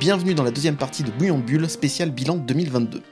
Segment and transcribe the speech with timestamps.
[0.00, 3.02] Bienvenue dans la deuxième partie de Bouillon Bulle spécial bilan 2022.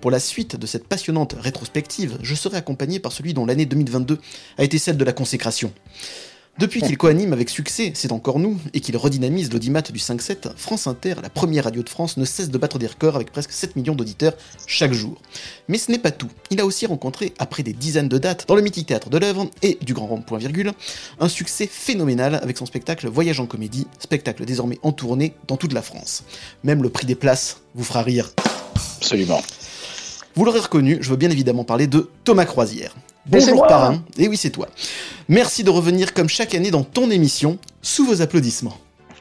[0.00, 4.20] Pour la suite de cette passionnante rétrospective, je serai accompagné par celui dont l'année 2022
[4.56, 5.72] a été celle de la consécration.
[6.60, 10.86] Depuis qu'il coanime avec succès C'est encore nous et qu'il redynamise l'audimat du 5-7, France
[10.86, 13.76] Inter, la première radio de France, ne cesse de battre des records avec presque 7
[13.76, 14.34] millions d'auditeurs
[14.66, 15.22] chaque jour.
[15.68, 16.28] Mais ce n'est pas tout.
[16.50, 19.48] Il a aussi rencontré, après des dizaines de dates, dans le mythique théâtre de l'œuvre
[19.62, 20.72] et du grand rond point virgule,
[21.18, 25.72] un succès phénoménal avec son spectacle Voyage en comédie, spectacle désormais en tournée dans toute
[25.72, 26.24] la France.
[26.62, 28.32] Même le prix des places vous fera rire.
[28.98, 29.42] Absolument.
[30.34, 32.94] Vous l'aurez reconnu, je veux bien évidemment parler de Thomas Croisière.
[33.26, 34.66] Bonjour parrain, et oui c'est toi.
[35.28, 38.76] Merci de revenir comme chaque année dans ton émission, sous vos applaudissements.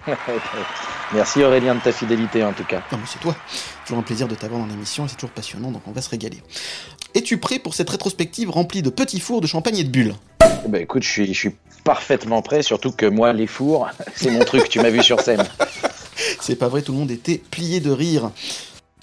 [1.14, 2.82] Merci Aurélien de ta fidélité en tout cas.
[2.92, 3.36] Non mais c'est toi,
[3.84, 6.10] toujours un plaisir de t'avoir dans l'émission et c'est toujours passionnant donc on va se
[6.10, 6.42] régaler.
[7.14, 10.16] Es-tu prêt pour cette rétrospective remplie de petits fours, de champagne et de bulles?
[10.66, 14.32] Eh ben, écoute, je suis, je suis parfaitement prêt, surtout que moi les fours, c'est
[14.32, 15.44] mon truc, tu m'as vu sur scène.
[16.42, 18.32] C'est pas vrai, tout le monde était plié de rire.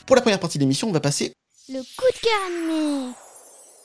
[0.04, 1.32] Pour la première partie de l'émission, on va passer...
[1.68, 3.12] Le coup de cœur animé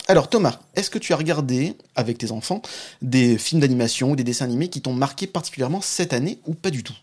[0.08, 2.62] alors Thomas, est-ce que tu as regardé avec tes enfants
[3.02, 6.70] des films d'animation ou des dessins animés qui t'ont marqué particulièrement cette année ou pas
[6.70, 6.96] du tout?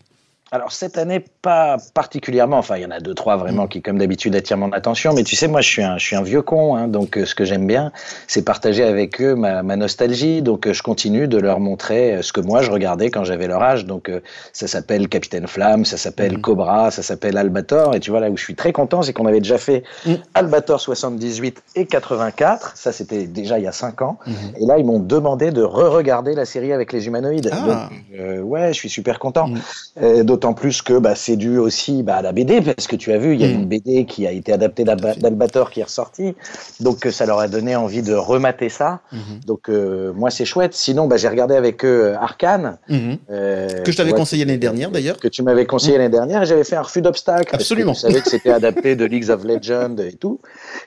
[0.51, 2.57] Alors cette année, pas particulièrement.
[2.57, 5.13] Enfin, il y en a deux, trois vraiment qui, comme d'habitude, attirent mon attention.
[5.13, 6.75] Mais tu sais, moi, je suis un, je suis un vieux con.
[6.75, 7.91] Hein, donc, euh, ce que j'aime bien,
[8.27, 10.41] c'est partager avec eux ma, ma nostalgie.
[10.41, 13.47] Donc, euh, je continue de leur montrer euh, ce que moi je regardais quand j'avais
[13.47, 13.85] leur âge.
[13.85, 14.11] Donc,
[14.53, 16.41] ça s'appelle Capitaine Flamme, ça s'appelle mhm.
[16.41, 17.95] Cobra, ça s'appelle Albator.
[17.95, 20.13] Et tu vois là où je suis très content, c'est qu'on avait déjà fait mm.
[20.33, 22.71] Albator 78 et 84.
[22.75, 24.17] Ça, c'était déjà il y a cinq ans.
[24.25, 24.33] Mhm.
[24.59, 27.51] Et là, ils m'ont demandé de re-regarder la série avec les humanoïdes.
[27.53, 27.89] Ah.
[28.17, 29.47] Donc, ouais, je suis super content.
[29.47, 30.23] Mm.
[30.39, 33.17] D'autant plus que bah, c'est dû aussi bah, à la BD, parce que tu as
[33.17, 33.51] vu, il y a mm.
[33.51, 36.33] une BD qui a été adaptée d'Albator qui est ressortie.
[36.79, 39.01] Donc ça leur a donné envie de remater ça.
[39.11, 39.45] Mm-hmm.
[39.45, 40.73] Donc euh, moi c'est chouette.
[40.73, 42.77] Sinon, bah, j'ai regardé avec eux Arkane.
[42.89, 43.17] Mm-hmm.
[43.31, 45.17] Euh, que je t'avais conseillé l'année dernière d'ailleurs.
[45.17, 45.99] Que tu m'avais conseillé mm.
[45.99, 47.53] l'année dernière et j'avais fait un refus d'obstacle.
[47.53, 47.91] Absolument.
[47.91, 50.39] Parce que je savais que c'était adapté de Leagues of Legends et tout.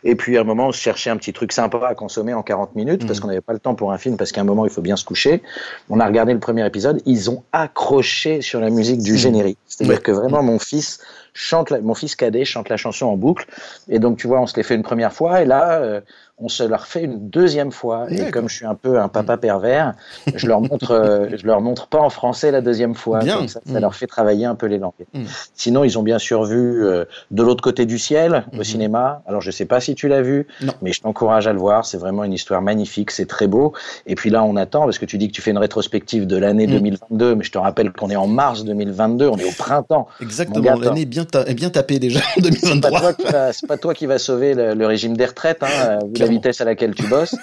[0.02, 2.42] Et puis à un moment, on se cherchait un petit truc sympa à consommer en
[2.42, 3.20] 40 minutes parce mm.
[3.20, 4.96] qu'on n'avait pas le temps pour un film parce qu'à un moment, il faut bien
[4.96, 5.42] se coucher.
[5.90, 7.02] On a regardé le premier épisode.
[7.04, 9.41] Ils ont accroché sur la musique du générique.
[9.66, 11.00] C'est-à-dire que vraiment, mon fils
[11.34, 13.46] chante, mon fils cadet chante la chanson en boucle.
[13.88, 15.42] Et donc, tu vois, on se l'est fait une première fois.
[15.42, 16.00] Et là, euh,
[16.38, 18.06] on se leur fait une deuxième fois.
[18.10, 19.94] Et comme je suis un peu un papa pervers,
[20.34, 23.20] je leur montre, euh, je leur montre pas en français la deuxième fois.
[23.20, 23.46] Bien.
[23.46, 24.92] ça, ça, leur fait travailler un peu les langues.
[25.14, 25.22] Mm.
[25.54, 28.64] Sinon, ils ont bien sûr vu euh, De l'autre côté du ciel au mm-hmm.
[28.64, 29.22] cinéma.
[29.26, 30.72] Alors, je sais pas si tu l'as vu, non.
[30.82, 31.86] mais je t'encourage à le voir.
[31.86, 33.10] C'est vraiment une histoire magnifique.
[33.10, 33.72] C'est très beau.
[34.06, 36.36] Et puis là, on attend parce que tu dis que tu fais une rétrospective de
[36.36, 36.72] l'année mm.
[36.72, 39.28] 2022, mais je te rappelle qu'on est en mars 2022.
[39.28, 40.08] On est au printemps.
[40.20, 40.74] Exactement.
[40.80, 43.12] L'année est bien, bien tapée déjà en 2023.
[43.52, 45.62] C'est pas, toi qui va sauver le, le régime des retraites.
[45.62, 45.98] Hein,
[46.32, 47.36] vitesse à laquelle tu bosses.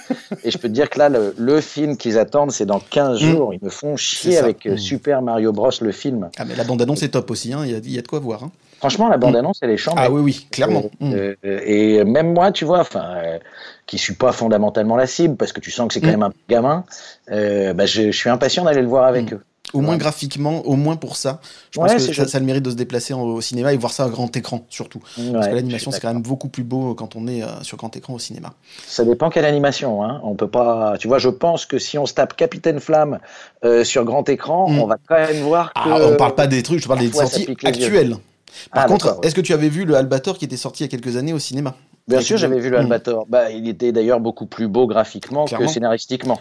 [0.44, 3.22] et je peux te dire que là, le, le film qu'ils attendent, c'est dans 15
[3.22, 3.26] mm.
[3.26, 3.54] jours.
[3.54, 4.78] Ils me font chier avec euh, mm.
[4.78, 6.30] Super Mario Bros, le film.
[6.38, 7.60] Ah, mais la bande-annonce est top aussi, hein.
[7.64, 8.44] il, y a, il y, a, de quoi voir.
[8.44, 8.50] Hein.
[8.78, 9.96] Franchement, la bande-annonce, elle est chante.
[9.98, 10.84] Ah oui, oui, clairement.
[11.02, 11.46] Euh, mm.
[11.46, 13.38] euh, et même moi, tu vois, enfin, euh,
[13.86, 16.32] qui suis pas fondamentalement la cible, parce que tu sens que c'est quand même un
[16.48, 16.84] gamin,
[17.28, 19.40] bah, je, je, suis impatient d'aller le voir avec eux.
[19.72, 21.40] Au moins graphiquement, au moins pour ça.
[21.70, 23.76] Je ouais, pense que ça, ça, a le mérite de se déplacer au cinéma et
[23.76, 25.00] voir ça à grand écran, surtout.
[25.18, 27.76] Ouais, Parce que l'animation, c'est quand même beaucoup plus beau quand on est euh, sur
[27.76, 28.52] grand écran au cinéma.
[28.86, 30.04] Ça dépend quelle animation.
[30.04, 30.20] Hein.
[30.24, 30.96] On peut pas.
[30.98, 33.18] Tu vois, je pense que si on se tape Capitaine Flamme
[33.64, 34.78] euh, sur grand écran, mm.
[34.78, 35.80] on va quand même voir que.
[35.84, 38.16] Ah, on parle pas des trucs, je parle des sorties actuelles.
[38.72, 40.88] Par ah, contre, est-ce que tu avais vu le Albator qui était sorti il y
[40.88, 41.76] a quelques années au cinéma?
[42.08, 43.26] Bien sûr, j'avais vu le Albator.
[43.26, 43.30] Mmh.
[43.30, 45.66] Bah, il était d'ailleurs beaucoup plus beau graphiquement Clairement.
[45.66, 46.40] que scénaristiquement.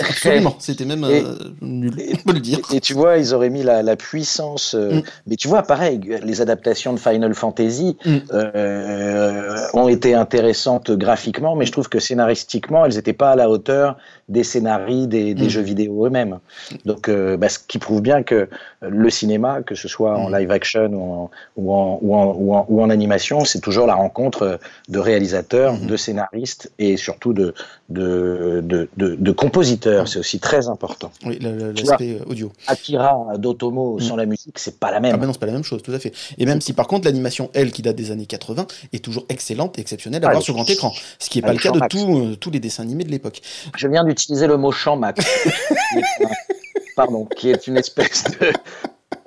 [0.00, 2.58] Absolument, c'était même et, euh, nul, on peut le dire.
[2.72, 4.74] Et, tu vois, ils auraient mis la, la puissance.
[4.74, 5.02] Euh, mmh.
[5.28, 8.16] Mais tu vois, pareil, les adaptations de Final Fantasy mmh.
[8.32, 13.48] euh, ont été intéressantes graphiquement, mais je trouve que scénaristiquement, elles n'étaient pas à la
[13.48, 13.96] hauteur
[14.28, 16.38] des scénarii des, des jeux vidéo eux-mêmes.
[16.84, 18.48] Donc, euh, bah, ce qui prouve bien que
[18.82, 22.54] le cinéma, que ce soit en live action ou en, ou en, ou en, ou
[22.54, 25.86] en, ou en animation, c'est toujours la rencontre de réalisateurs, mmh.
[25.86, 27.54] de scénaristes et surtout de,
[27.88, 30.04] de, de, de, de compositeurs.
[30.04, 30.06] Mmh.
[30.06, 31.10] C'est aussi très important.
[31.24, 32.52] Oui, l'aspect audio.
[32.66, 34.00] Akira d'Otomo mmh.
[34.00, 35.14] sans la musique, c'est pas la même.
[35.14, 36.12] Ah ben non, c'est pas la même chose, tout à fait.
[36.38, 39.78] Et même si par contre l'animation, elle, qui date des années 80, est toujours excellente
[39.78, 40.92] et exceptionnelle à ah, voir sur grand écran.
[41.18, 43.40] Ce qui n'est pas le cas de tout, euh, tous les dessins animés de l'époque.
[43.76, 45.24] Je viens d'utiliser le mot champ max.
[46.96, 48.52] Pardon, qui est une espèce de,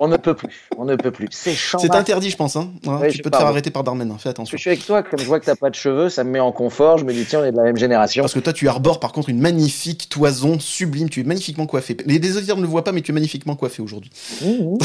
[0.00, 0.68] on ne peut plus.
[0.78, 1.28] On ne peut plus.
[1.30, 2.56] C'est C'est interdit, je pense.
[2.56, 2.72] Hein.
[2.86, 4.16] Ouais, ouais, tu peux te faire arrêter par Darmanin.
[4.18, 4.56] Fais attention.
[4.56, 5.02] Je suis avec toi.
[5.02, 6.96] Comme je vois que t'as pas de cheveux, ça me met en confort.
[6.96, 8.22] Je me dis tiens, on est de la même génération.
[8.22, 11.10] Parce que toi, tu arbores par contre une magnifique toison sublime.
[11.10, 11.98] Tu es magnifiquement coiffé.
[12.06, 14.10] Les auditeurs ne le voient pas, mais tu es magnifiquement coiffé aujourd'hui.
[14.42, 14.78] Mmh, mmh.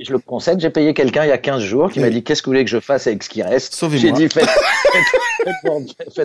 [0.00, 2.42] Je le concède, j'ai payé quelqu'un il y a 15 jours qui m'a dit qu'est-ce
[2.42, 3.74] que vous voulez que je fasse avec ce qui reste?
[3.74, 4.18] Sauvez-moi.
[4.18, 5.02] J'ai dit faites, faites,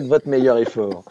[0.02, 1.04] votre meilleur effort.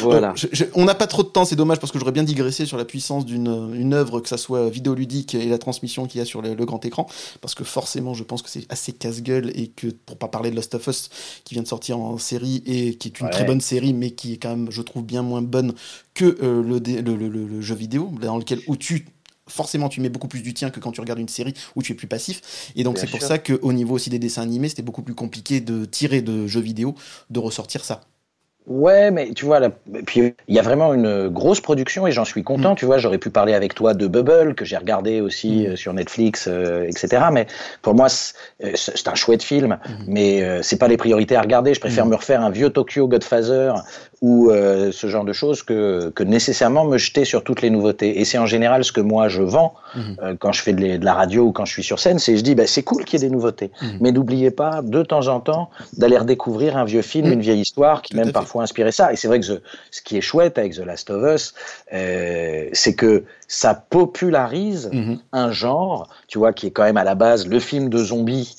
[0.00, 0.34] Voilà.
[0.74, 2.84] on n'a pas trop de temps, c'est dommage parce que j'aurais bien digressé sur la
[2.84, 6.42] puissance d'une une œuvre, que ça soit vidéoludique et la transmission qu'il y a sur
[6.42, 7.06] le, grand écran,
[7.40, 10.56] parce que forcément, je pense que c'est assez casse-gueule et que pour pas parler de
[10.56, 11.10] Lost of Us
[11.44, 14.34] qui vient de sortir en série et qui est une très bonne série, mais qui
[14.34, 15.74] est quand même, je trouve, bien moins bonne
[16.14, 19.06] que euh, le, le, le, jeu vidéo, dans lequel où tu
[19.46, 21.92] forcément tu mets beaucoup plus du tien que quand tu regardes une série où tu
[21.92, 22.72] es plus passif.
[22.76, 25.60] Et donc c'est pour ça qu'au niveau aussi des dessins animés, c'était beaucoup plus compliqué
[25.60, 26.94] de tirer de jeux vidéo,
[27.30, 28.00] de ressortir ça.
[28.66, 29.68] Ouais, mais tu vois, là,
[30.06, 32.72] puis il y a vraiment une grosse production et j'en suis content.
[32.72, 32.76] Mm.
[32.76, 35.66] Tu vois, j'aurais pu parler avec toi de Bubble que j'ai regardé aussi mm.
[35.66, 37.24] euh, sur Netflix, euh, etc.
[37.30, 37.46] Mais
[37.82, 38.06] pour moi,
[38.62, 40.04] euh, c'est un chouette film, mm.
[40.06, 41.74] mais c'est pas les priorités à regarder.
[41.74, 43.74] Je préfère me refaire un vieux Tokyo Godfather
[44.20, 48.20] ou euh, ce genre de choses que, que, nécessairement me jeter sur toutes les nouveautés.
[48.20, 50.16] Et c'est en général ce que moi je vends mhm.
[50.22, 52.36] euh, quand je fais de, de, la radio ou quand je suis sur scène, c'est
[52.36, 53.98] je dis bah, c'est cool qu'il y ait des nouveautés, mhm.
[54.00, 57.32] mais n'oubliez pas de temps en temps d'aller redécouvrir un vieux film, mhm.
[57.34, 59.12] une vieille histoire qui même parfois inspiré ça.
[59.12, 61.54] Et c'est vrai que ce qui est chouette avec The Last of Us,
[61.92, 64.90] euh, c'est que ça popularise
[65.32, 68.56] un genre, tu vois, qui est quand même à la base le film de zombies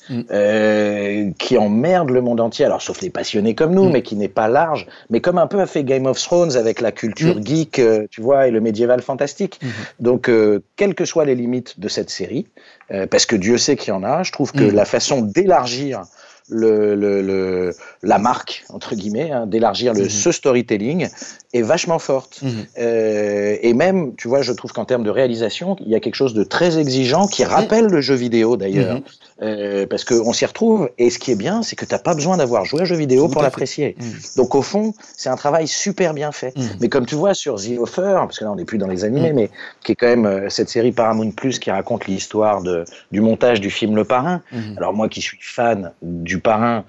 [1.40, 2.66] qui emmerde le monde entier.
[2.66, 5.59] Alors sauf les passionnés comme nous, mais qui n'est pas large, mais comme un peu
[5.59, 7.45] a fait Game of Thrones avec la culture mm.
[7.45, 9.59] geek, euh, tu vois, et le médiéval fantastique.
[9.62, 9.69] Mm-hmm.
[10.00, 12.47] Donc, euh, quelles que soient les limites de cette série,
[12.92, 14.75] euh, parce que Dieu sait qu'il y en a, je trouve que mm.
[14.75, 16.03] la façon d'élargir
[16.47, 20.09] le, le, la marque entre guillemets, hein, d'élargir le mm-hmm.
[20.09, 21.09] ce storytelling
[21.53, 22.44] est vachement forte.
[22.44, 23.59] Mm-hmm.
[23.62, 26.36] et même, tu vois, je trouve qu'en termes de réalisation, il y a quelque chose
[26.36, 29.01] de très exigeant qui rappelle le jeu vidéo d'ailleurs.
[29.41, 30.89] Euh, parce qu'on s'y retrouve.
[30.97, 32.85] Et ce qui est bien, c'est que tu n'as pas besoin d'avoir joué à un
[32.85, 33.97] jeu vidéo pour l'apprécier.
[33.99, 34.03] Mm.
[34.37, 36.57] Donc au fond, c'est un travail super bien fait.
[36.57, 36.61] Mm.
[36.79, 39.03] Mais comme tu vois sur The Offer, parce que là on n'est plus dans les
[39.03, 39.35] animés, mm.
[39.35, 39.49] mais
[39.83, 42.63] qui est quand même euh, cette série Paramount Plus qui raconte l'histoire
[43.11, 44.41] du montage du film Le Parrain.
[44.77, 46.85] Alors moi qui suis fan du Parrain,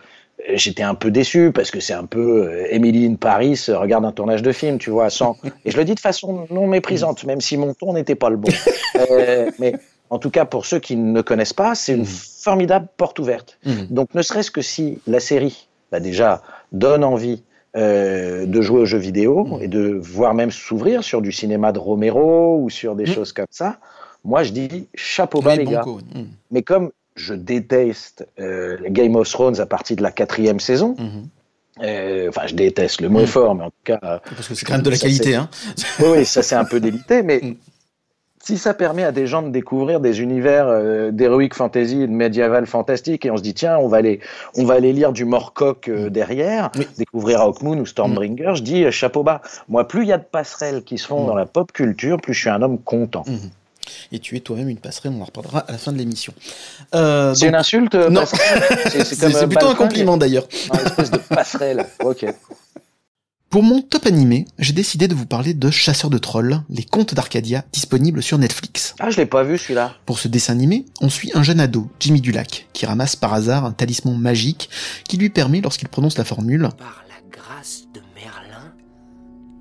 [0.48, 4.12] euh, j'étais un peu déçu parce que c'est un peu Emily in Paris regarde un
[4.12, 7.40] tournage de film, tu vois, sans et je le dis de façon non méprisante, même
[7.40, 8.52] si mon ton n'était pas le bon.
[9.10, 9.74] euh, mais
[10.10, 12.40] en tout cas pour ceux qui ne connaissent pas, c'est une mmh.
[12.42, 13.58] formidable porte ouverte.
[13.64, 13.72] Mmh.
[13.90, 16.42] Donc ne serait-ce que si la série, bah déjà,
[16.72, 17.42] donne envie
[17.76, 19.62] euh, de jouer aux jeux vidéo mmh.
[19.62, 23.46] et de voir même s'ouvrir sur du cinéma de Romero ou sur des choses comme
[23.50, 23.78] ça,
[24.24, 25.84] moi je dis chapeau bas les gars.
[26.50, 30.96] Mais comme je déteste euh, Game of Thrones à partir de la quatrième saison,
[31.82, 33.98] euh, enfin, je déteste le mot est fort, mais en tout cas.
[34.00, 35.48] Parce que c'est quand même de la qualité, hein.
[36.00, 37.40] oui, ça c'est un peu délité, mais
[38.46, 42.12] si ça permet à des gens de découvrir des univers euh, d'heroic fantasy et de
[42.12, 44.20] médiéval fantastique, et on se dit tiens, on va aller,
[44.54, 48.92] on va aller lire du Morcock euh, derrière, découvrir Hawkmoon ou Stormbringer, je dis euh,
[48.92, 49.42] chapeau bas.
[49.68, 52.34] Moi, plus il y a de passerelles qui se font dans la pop culture, plus
[52.34, 53.24] je suis un homme content.
[53.26, 53.50] Mm-hmm.
[54.12, 56.32] Et tu es toi-même une passerelle, on en reparlera à la fin de l'émission.
[56.92, 60.46] c'est une insulte Non, c'est plutôt un compliment d'ailleurs.
[60.72, 62.26] Une espèce de passerelle, ok.
[63.56, 67.14] Pour mon top animé, j'ai décidé de vous parler de Chasseurs de Trolls, les contes
[67.14, 68.94] d'Arcadia, disponibles sur Netflix.
[68.98, 69.94] Ah, je l'ai pas vu celui-là.
[70.04, 73.64] Pour ce dessin animé, on suit un jeune ado, Jimmy Dulac, qui ramasse par hasard
[73.64, 74.68] un talisman magique
[75.08, 78.74] qui lui permet, lorsqu'il prononce la formule Par la grâce de Merlin,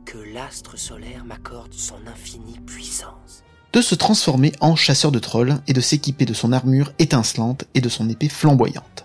[0.04, 3.45] que l'astre solaire m'accorde son infinie puissance
[3.76, 7.82] de se transformer en chasseur de trolls et de s'équiper de son armure étincelante et
[7.82, 9.04] de son épée flamboyante.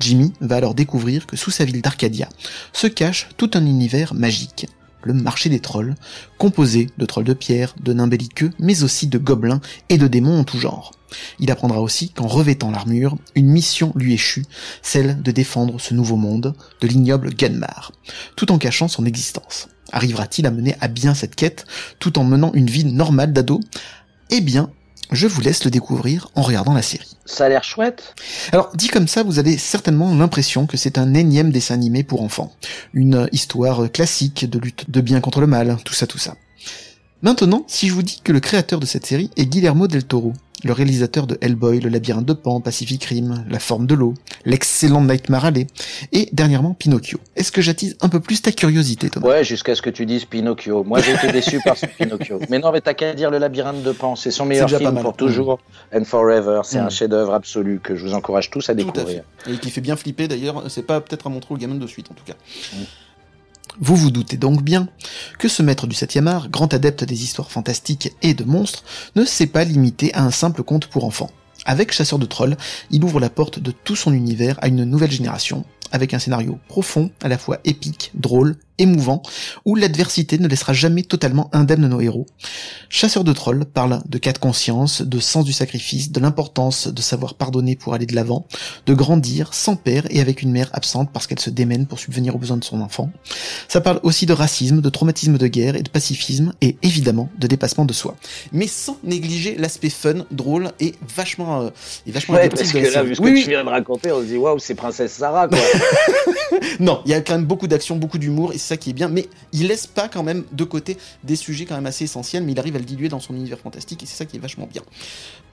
[0.00, 2.28] Jimmy va alors découvrir que sous sa ville d'Arcadia
[2.74, 4.66] se cache tout un univers magique,
[5.02, 5.94] le marché des trolls,
[6.36, 10.40] composé de trolls de pierre, de nains belliqueux, mais aussi de gobelins et de démons
[10.40, 10.92] en tout genre.
[11.38, 14.44] Il apprendra aussi qu'en revêtant l'armure, une mission lui échut,
[14.82, 17.92] celle de défendre ce nouveau monde de l'ignoble Gunmar,
[18.36, 19.68] tout en cachant son existence.
[19.90, 21.66] Arrivera-t-il à mener à bien cette quête
[21.98, 23.60] tout en menant une vie normale d'ado?
[24.32, 24.70] Eh bien,
[25.12, 27.16] je vous laisse le découvrir en regardant la série.
[27.26, 28.14] Ça a l'air chouette.
[28.50, 32.22] Alors, dit comme ça, vous avez certainement l'impression que c'est un énième dessin animé pour
[32.22, 32.52] enfants.
[32.94, 36.34] Une histoire classique de lutte de bien contre le mal, tout ça, tout ça.
[37.22, 40.32] Maintenant, si je vous dis que le créateur de cette série est Guillermo del Toro,
[40.64, 44.14] le réalisateur de Hellboy, Le Labyrinthe de Pan, Pacific Rim, La Forme de l'eau,
[44.44, 45.68] l'excellent Nightmare Alley,
[46.10, 47.20] et dernièrement Pinocchio.
[47.36, 49.28] Est-ce que j'attise un peu plus ta curiosité, Thomas?
[49.28, 50.82] Ouais, jusqu'à ce que tu dises Pinocchio.
[50.82, 52.40] Moi, j'ai été déçu par ce Pinocchio.
[52.50, 54.16] Mais non, mais t'as qu'à dire Le Labyrinthe de Pan.
[54.16, 55.60] C'est son meilleur film pour toujours
[55.94, 56.62] and forever.
[56.64, 56.90] C'est un mm.
[56.90, 59.22] chef-d'œuvre absolu que je vous encourage tous à découvrir.
[59.48, 60.64] Et qui fait bien flipper d'ailleurs.
[60.68, 62.34] C'est pas peut-être à montrer aux gamins de suite, en tout cas.
[62.72, 62.82] Mm.
[63.80, 64.88] Vous vous doutez donc bien
[65.38, 68.84] que ce maître du 7 art, grand adepte des histoires fantastiques et de monstres,
[69.16, 71.30] ne s'est pas limité à un simple conte pour enfants.
[71.64, 72.56] Avec Chasseur de Trolls,
[72.90, 76.58] il ouvre la porte de tout son univers à une nouvelle génération, avec un scénario
[76.68, 79.22] profond, à la fois épique, drôle émouvant
[79.64, 82.26] où l'adversité ne laissera jamais totalement indemne nos héros.
[82.88, 87.02] Chasseur de trolls parle de cas de conscience, de sens du sacrifice, de l'importance de
[87.02, 88.46] savoir pardonner pour aller de l'avant,
[88.86, 92.34] de grandir sans père et avec une mère absente parce qu'elle se démène pour subvenir
[92.34, 93.10] aux besoins de son enfant.
[93.68, 97.46] Ça parle aussi de racisme, de traumatisme de guerre et de pacifisme et évidemment de
[97.46, 98.16] dépassement de soi.
[98.52, 101.70] Mais sans négliger l'aspect fun, drôle et vachement, euh,
[102.06, 104.26] et vachement ouais, parce que là, vu ce que tu viens de raconter, on se
[104.26, 105.58] dit waouh, c'est Princesse Sarah quoi.
[106.80, 108.94] non, il y a quand même beaucoup d'action, beaucoup d'humour et c'est ça qui est
[108.94, 112.44] bien, mais il laisse pas quand même de côté des sujets quand même assez essentiels,
[112.44, 114.40] mais il arrive à le diluer dans son univers fantastique et c'est ça qui est
[114.40, 114.82] vachement bien.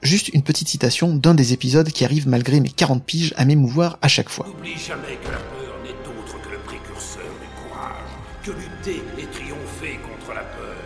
[0.02, 3.98] Juste une petite citation d'un des épisodes qui arrive malgré mes 40 piges à m'émouvoir
[4.00, 4.46] à chaque fois.
[4.46, 8.10] N'oublie jamais que la peur n'est autre que le précurseur du courage,
[8.44, 10.76] que lutter et triompher contre la peur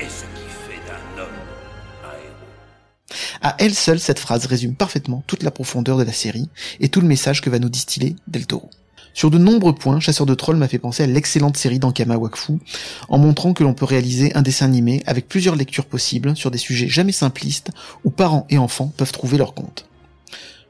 [0.00, 1.28] est ce qui fait d'un homme
[2.04, 3.18] un héros.
[3.40, 6.48] À elle seule, cette phrase résume parfaitement toute la profondeur de la série
[6.80, 8.68] et tout le message que va nous distiller Del Toro.
[9.18, 12.52] Sur de nombreux points, Chasseur de Trolls m'a fait penser à l'excellente série d'Ankama Wakfu,
[13.08, 16.58] en montrant que l'on peut réaliser un dessin animé avec plusieurs lectures possibles sur des
[16.58, 17.72] sujets jamais simplistes
[18.04, 19.86] où parents et enfants peuvent trouver leur compte.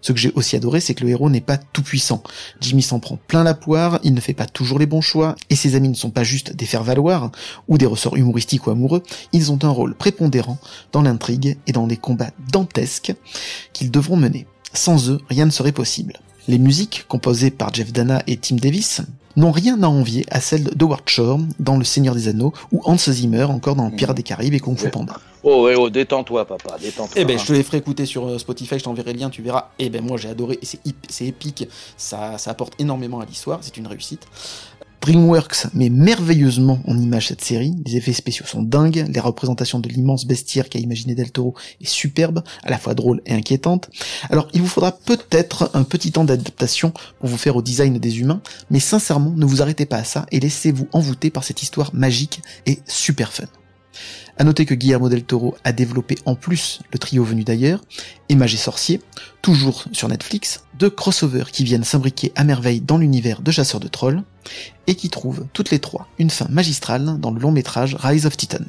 [0.00, 2.22] Ce que j'ai aussi adoré, c'est que le héros n'est pas tout puissant.
[2.62, 5.54] Jimmy s'en prend plein la poire, il ne fait pas toujours les bons choix, et
[5.54, 7.30] ses amis ne sont pas juste des faire-valoir,
[7.68, 9.02] ou des ressorts humoristiques ou amoureux,
[9.34, 10.56] ils ont un rôle prépondérant
[10.92, 13.12] dans l'intrigue et dans les combats dantesques
[13.74, 14.46] qu'ils devront mener.
[14.72, 16.14] Sans eux, rien ne serait possible.
[16.48, 19.02] Les musiques, composées par Jeff Dana et Tim Davis,
[19.36, 22.80] n'ont rien à envier à celles de Howard Shore dans Le Seigneur des Anneaux ou
[22.86, 25.12] Hans Zimmer encore dans Pirates des Caraïbes et Kung Fu Panda.
[25.42, 27.14] Oh, ouais, oh, détends-toi, papa, détends-toi.
[27.16, 29.42] Eh ben, je te les ferai écouter sur euh, Spotify, je t'enverrai le lien, tu
[29.42, 29.68] verras.
[29.78, 33.58] Eh ben, moi, j'ai adoré, et c'est, c'est épique, ça, ça apporte énormément à l'histoire,
[33.60, 34.26] c'est une réussite.
[35.00, 39.88] DreamWorks met merveilleusement en image cette série, les effets spéciaux sont dingues, les représentations de
[39.88, 43.90] l'immense bestiaire qu'a imaginé Del Toro est superbe, à la fois drôle et inquiétante.
[44.30, 48.20] Alors il vous faudra peut-être un petit temps d'adaptation pour vous faire au design des
[48.20, 48.40] humains,
[48.70, 52.40] mais sincèrement ne vous arrêtez pas à ça et laissez-vous envoûter par cette histoire magique
[52.66, 53.46] et super fun.
[54.40, 57.80] À noter que Guillermo del Toro a développé en plus le trio venu d'ailleurs,
[58.28, 59.00] et Mage Sorcier,
[59.42, 63.88] toujours sur Netflix, deux crossovers qui viennent s'imbriquer à merveille dans l'univers de Chasseurs de
[63.88, 64.22] Trolls,
[64.86, 68.36] et qui trouvent toutes les trois une fin magistrale dans le long métrage Rise of
[68.36, 68.64] Titan.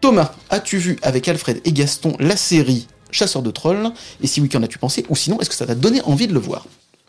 [0.00, 3.92] Thomas, as-tu vu avec Alfred et Gaston la série Chasseurs de Trolls?
[4.22, 5.06] Et si oui, qu'en as-tu pensé?
[5.08, 6.66] Ou sinon, est-ce que ça t'a donné envie de le voir?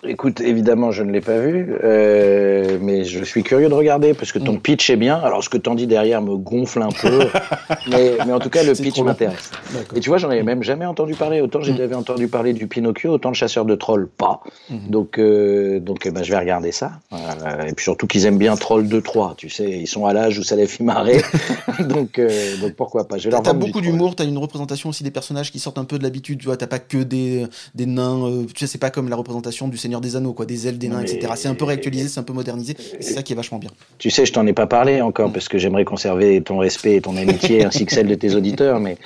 [0.08, 4.32] Écoute, évidemment, je ne l'ai pas vu, euh, mais je suis curieux de regarder parce
[4.32, 4.60] que ton Mm.
[4.60, 5.16] pitch est bien.
[5.18, 7.20] Alors, ce que t'en dis derrière me gonfle un peu,
[7.90, 9.52] mais, mais en tout cas, le pitch m'intéresse.
[9.96, 11.42] Et tu vois, j'en avais même jamais entendu parler.
[11.42, 11.64] Autant Mm.
[11.78, 14.42] j'avais entendu parler du Pinocchio, autant le chasseur de trolls, pas.
[14.70, 14.80] Mhm.
[14.90, 16.92] Donc, euh, donc eh ben, je vais regarder ça.
[17.14, 19.36] Euh, et puis surtout qu'ils aiment bien Troll 2-3.
[19.36, 21.22] Tu sais, ils sont à l'âge où ça les fait marrer.
[21.80, 22.20] donc,
[22.62, 23.18] donc pourquoi pas.
[23.18, 26.40] T'as beaucoup d'humour, t'as une représentation aussi des personnages qui sortent un peu de l'habitude,
[26.40, 29.68] tu vois, t'as pas que des, des nains, tu sais, c'est pas comme la représentation
[29.68, 31.34] du Seigneur des Anneaux, quoi, des ailes, des nains, Mais- etc.
[31.36, 33.70] C'est un peu réactualisé, c'est un peu modernisé, c'est ça qui est vachement bien.
[33.98, 37.02] Tu sais, je t'en ai pas parlé encore parce que j'aimerais conserver ton respect et
[37.02, 38.98] ton amitié ainsi que celle de tes auditeurs, mais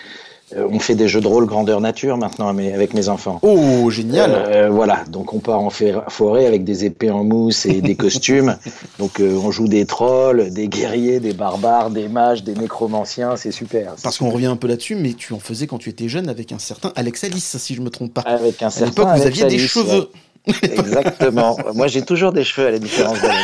[0.58, 3.38] euh, on fait des jeux de rôle grandeur nature maintenant avec mes enfants.
[3.44, 7.82] Oh, génial Euh, voilà, donc on part en forêt avec des épées en mousse et
[7.82, 8.58] des costumes.
[8.98, 13.52] Donc euh, on joue des trolls, des guerriers, des barbares, des mages, des nécromanciens, c'est
[13.52, 13.94] super.
[14.02, 16.52] Parce qu'on revient un peu là-dessus, mais tu en faisais quand tu étais jeune avec
[16.52, 18.22] un certain Alex Alice, si je me trompe pas.
[18.22, 20.00] Avec un À l'époque, vous aviez des cheveux.
[20.00, 20.08] ouais.
[20.48, 21.58] Exactement.
[21.74, 23.44] Moi, j'ai toujours des cheveux à la différence d'Alex.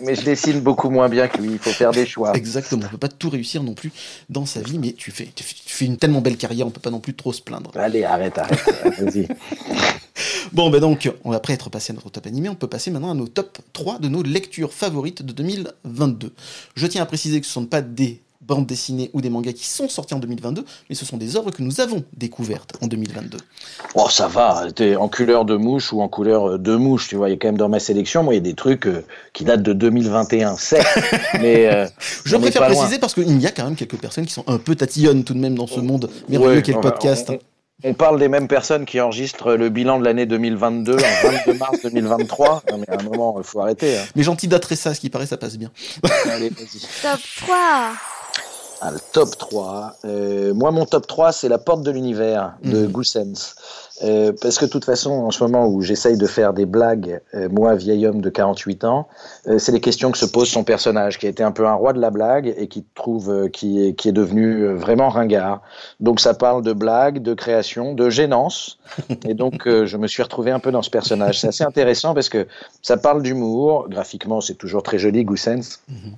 [0.00, 1.52] Mais, je dessine beaucoup moins bien que lui.
[1.52, 2.34] Il faut faire des choix.
[2.34, 3.92] Exactement, on peut pas tout réussir non plus
[4.28, 6.90] dans sa vie, mais tu fais, tu fais, une tellement belle carrière, on peut pas
[6.90, 7.70] non plus trop se plaindre.
[7.74, 8.60] Allez, arrête, arrête.
[8.98, 9.28] Vas-y.
[10.52, 13.10] Bon, ben donc, on après être passé à notre top animé, on peut passer maintenant
[13.10, 16.32] à nos top 3 de nos lectures favorites de 2022.
[16.76, 19.52] Je tiens à préciser que ce ne sont pas des bandes dessinées ou des mangas
[19.52, 22.86] qui sont sortis en 2022, mais ce sont des œuvres que nous avons découvertes en
[22.86, 23.38] 2022.
[23.94, 24.66] Oh, ça va.
[24.74, 27.28] T'es en couleur de mouche ou en couleur de mouche, tu vois.
[27.28, 29.04] Il y a quand même dans ma sélection, moi, il y a des trucs euh,
[29.32, 30.86] qui datent de 2021, certes.
[31.40, 31.86] mais euh,
[32.24, 32.76] Je préfère loin.
[32.76, 35.34] préciser parce qu'il y a quand même quelques personnes qui sont un peu tatillonnes tout
[35.34, 37.30] de même dans ce monde merveilleux Ouais, qu'est le podcast.
[37.30, 37.38] On,
[37.84, 41.78] on parle des mêmes personnes qui enregistrent le bilan de l'année 2022 en 22 mars
[41.84, 42.62] 2023.
[42.70, 43.98] Non, mais à un moment, il faut arrêter.
[43.98, 44.02] hein.
[44.14, 45.70] Mais gentil d'attraper ça, ce qui paraît, ça passe bien.
[46.30, 46.80] Allez, vas-y.
[47.02, 47.56] Top 3.
[48.82, 49.94] Ah, le top 3.
[50.04, 52.92] Euh, moi, mon top 3, c'est La Porte de l'Univers de Mhm.
[52.92, 53.54] Goossens.
[54.04, 57.22] Euh, parce que de toute façon, en ce moment où j'essaye de faire des blagues,
[57.34, 59.08] euh, moi, vieil homme de 48 ans,
[59.48, 61.72] euh, c'est les questions que se pose son personnage, qui a été un peu un
[61.72, 65.08] roi de la blague et qui trouve, euh, qui, est, qui est devenu euh, vraiment
[65.08, 65.62] ringard.
[66.00, 68.78] Donc ça parle de blague, de création, de gênance.
[69.26, 71.40] Et donc euh, je me suis retrouvé un peu dans ce personnage.
[71.40, 72.46] C'est assez intéressant parce que
[72.82, 73.86] ça parle d'humour.
[73.88, 75.78] Graphiquement, c'est toujours très joli, Goossens.
[75.88, 76.12] Mhm.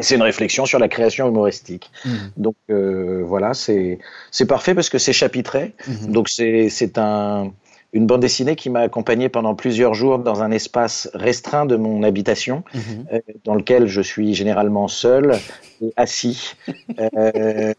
[0.00, 1.90] C'est une réflexion sur la création humoristique.
[2.04, 2.30] Mhm.
[2.36, 3.98] Donc euh, voilà, c'est
[4.30, 5.74] c'est parfait parce que c'est chapitré.
[5.86, 6.12] Mhm.
[6.12, 7.52] Donc c'est c'est un
[7.94, 12.02] une bande dessinée qui m'a accompagné pendant plusieurs jours dans un espace restreint de mon
[12.02, 13.06] habitation, Mhm.
[13.14, 15.38] euh, dans lequel je suis généralement seul
[15.80, 16.52] et assis.
[17.00, 17.72] Euh,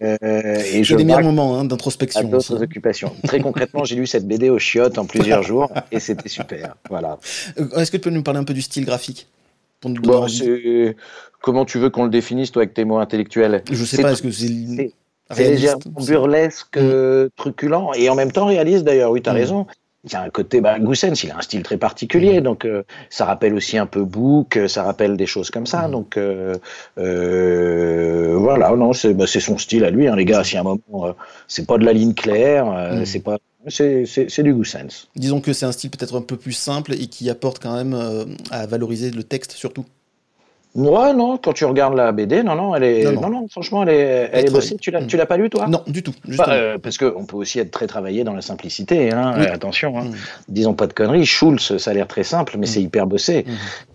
[0.73, 2.23] et je C'est des meilleurs moments hein, à d'introspection.
[2.23, 2.63] d'autres aussi.
[2.63, 3.13] occupations.
[3.27, 6.75] Très concrètement, j'ai lu cette BD au chiottes en plusieurs jours et c'était super.
[6.89, 7.19] Voilà.
[7.59, 9.27] Euh, Est-ce que tu peux nous parler un peu du style graphique?
[9.79, 10.27] Pour nous Bon,
[11.41, 14.21] comment tu veux qu'on le définisse, toi, avec tes mots intellectuels Je sais pas, est-ce
[14.23, 14.47] que c'est
[15.31, 19.37] c'est- légèrement burlesque, euh, truculent, et en même temps réaliste d'ailleurs, oui, tu as Mm.
[19.37, 19.67] raison.
[20.05, 22.83] Il y a un côté, bah, Goussens, il a un style très particulier, donc euh,
[23.09, 25.91] ça rappelle aussi un peu Book, euh, ça rappelle des choses comme ça, Mm.
[25.91, 26.55] donc euh,
[28.37, 30.63] voilà, non, c'est bah, c'est son style à lui, hein, les gars, si à un
[30.63, 31.15] moment,
[31.47, 33.05] c'est pas de la ligne claire, Mm.
[33.05, 35.07] c'est pas, c'est du Goussens.
[35.15, 37.97] Disons que c'est un style peut-être un peu plus simple et qui apporte quand même
[38.51, 39.85] à valoriser le texte surtout.
[40.75, 43.29] Ouais, non, quand tu regardes la BD, non, non, elle est, Non, non, non.
[43.41, 44.77] non, franchement, elle est, elle est bossée.
[44.79, 45.07] Tu l'as, Mm.
[45.07, 45.67] tu l'as pas lu, toi?
[45.67, 46.13] Non, du tout.
[46.37, 49.47] Bah, euh, parce qu'on peut aussi être très travaillé dans la simplicité, hein, Oui.
[49.47, 50.03] attention, hein.
[50.05, 50.13] Mm.
[50.47, 51.25] disons pas de conneries.
[51.25, 52.69] Schulz, ça a l'air très simple, mais Mm.
[52.69, 53.45] c'est hyper bossé.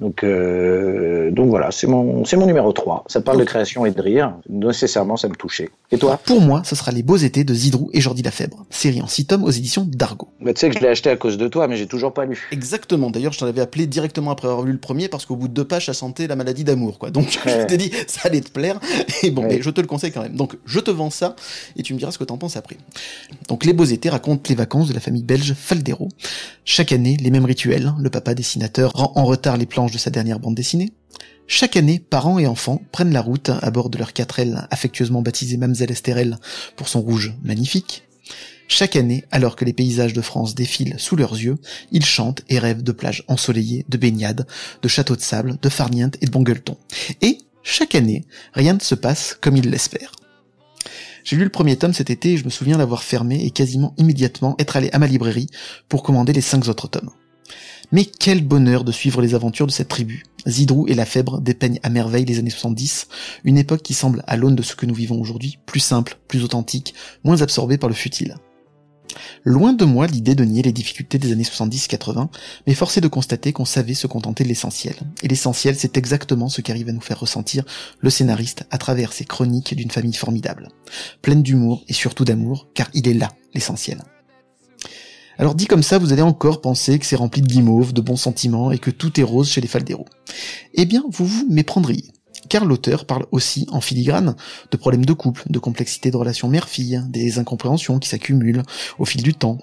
[0.01, 3.05] Donc, euh, donc voilà, c'est mon, c'est mon numéro 3.
[3.07, 4.35] Ça parle de création et de rire.
[4.49, 5.71] Nécessairement, ça me touchait.
[5.93, 6.19] Et toi?
[6.25, 9.27] Pour moi, ce sera Les Beaux Étés de Zidrou et Jordi Lafèbre, série en 6
[9.27, 10.27] tomes aux éditions d'Argo.
[10.41, 12.25] bah, Tu sais que je l'ai acheté à cause de toi, mais j'ai toujours pas
[12.25, 12.49] lu.
[12.51, 13.11] Exactement.
[13.11, 15.53] D'ailleurs, je t'en avais appelé directement après avoir lu le premier parce qu'au bout de
[15.55, 17.11] deux pages, ça sentait la maladie d'amour, quoi.
[17.11, 18.81] Donc, je t'ai dit, ça allait te plaire.
[19.23, 19.57] Et bon, Ouais.
[19.57, 20.35] mais je te le conseille quand même.
[20.37, 21.37] Donc, je te vends ça
[21.77, 22.77] et tu me diras ce que t'en penses après.
[23.49, 26.09] Donc, Les Beaux Étés racontent les vacances de la famille belge Faldero.
[26.65, 27.93] Chaque année, les mêmes rituels.
[27.99, 30.93] Le papa dessinateur rend en retard les planches de sa dernière bande dessinée.
[31.47, 35.59] Chaque année, parents et enfants prennent la route à bord de leur 4L, affectueusement baptisée
[35.59, 36.39] Mamselle Estérelle
[36.75, 38.03] pour son rouge magnifique.
[38.67, 41.59] Chaque année, alors que les paysages de France défilent sous leurs yeux,
[41.93, 44.47] ils chantent et rêvent de plages ensoleillées, de baignades,
[44.83, 46.77] de châteaux de sable, de farniente et de bongueuleton.
[47.21, 50.13] Et, chaque année, rien ne se passe comme ils l'espèrent.
[51.25, 53.95] J'ai lu le premier tome cet été et je me souviens l'avoir fermé et quasiment
[53.97, 55.49] immédiatement être allé à ma librairie
[55.89, 57.11] pour commander les cinq autres tomes.
[57.93, 60.25] Mais quel bonheur de suivre les aventures de cette tribu.
[60.47, 63.09] Zidrou et Lafèbre dépeignent à merveille les années 70,
[63.45, 66.45] une époque qui semble, à l'aune de ce que nous vivons aujourd'hui, plus simple, plus
[66.45, 66.95] authentique,
[67.25, 68.37] moins absorbée par le futile.
[69.45, 72.29] Loin de moi l'idée de nier les difficultés des années 70-80,
[72.67, 74.95] mais force est de constater qu'on savait se contenter de l'essentiel.
[75.23, 77.65] Et l'essentiel, c'est exactement ce qu'arrive à nous faire ressentir
[78.01, 80.69] le scénariste à travers ses chroniques d'une famille formidable,
[81.23, 84.03] pleine d'humour et surtout d'amour, car il est là, l'essentiel.
[85.39, 88.17] Alors dit comme ça, vous allez encore penser que c'est rempli de guimauves, de bons
[88.17, 90.07] sentiments et que tout est rose chez les Faldero.
[90.75, 92.14] Eh bien, vous vous méprendriez.
[92.49, 94.37] Car l'auteur parle aussi, en filigrane,
[94.71, 98.63] de problèmes de couple, de complexité de relations mère-fille, des incompréhensions qui s'accumulent
[98.99, 99.59] au fil du temps,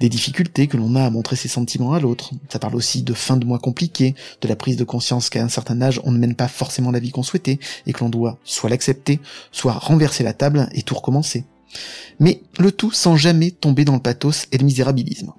[0.00, 2.30] des difficultés que l'on a à montrer ses sentiments à l'autre.
[2.48, 5.48] Ça parle aussi de fins de mois compliquées, de la prise de conscience qu'à un
[5.48, 8.38] certain âge on ne mène pas forcément la vie qu'on souhaitait et que l'on doit
[8.44, 11.44] soit l'accepter, soit renverser la table et tout recommencer.
[12.20, 15.32] Mais le tout sans jamais tomber dans le pathos et le misérabilisme.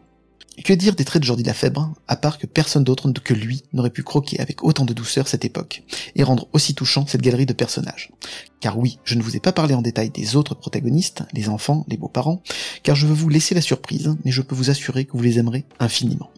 [0.62, 3.90] Que dire des traits de Jordi Lafèbre, à part que personne d'autre que lui n'aurait
[3.90, 5.84] pu croquer avec autant de douceur cette époque,
[6.16, 8.12] et rendre aussi touchant cette galerie de personnages.
[8.60, 11.86] Car oui, je ne vous ai pas parlé en détail des autres protagonistes, les enfants,
[11.90, 12.44] les beaux-parents,
[12.84, 15.40] car je veux vous laisser la surprise, mais je peux vous assurer que vous les
[15.40, 16.30] aimerez infiniment.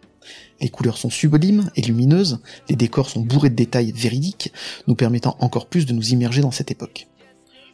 [0.61, 4.53] Les couleurs sont sublimes et lumineuses, les décors sont bourrés de détails véridiques,
[4.87, 7.07] nous permettant encore plus de nous immerger dans cette époque.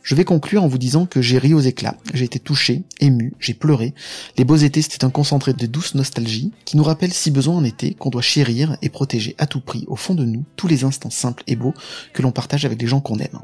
[0.04, 3.34] Je vais conclure en vous disant que j'ai ri aux éclats, j'ai été touché, ému,
[3.40, 3.94] j'ai pleuré.
[4.38, 7.64] Les beaux étés, c'était un concentré de douce nostalgie qui nous rappelle si besoin en
[7.64, 10.84] été qu'on doit chérir et protéger à tout prix au fond de nous tous les
[10.84, 11.74] instants simples et beaux
[12.14, 13.40] que l'on partage avec les gens qu'on aime.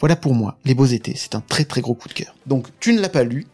[0.00, 2.34] Voilà pour moi, Les beaux étés, c'est un très très gros coup de cœur.
[2.46, 3.46] Donc tu ne l'as pas lu,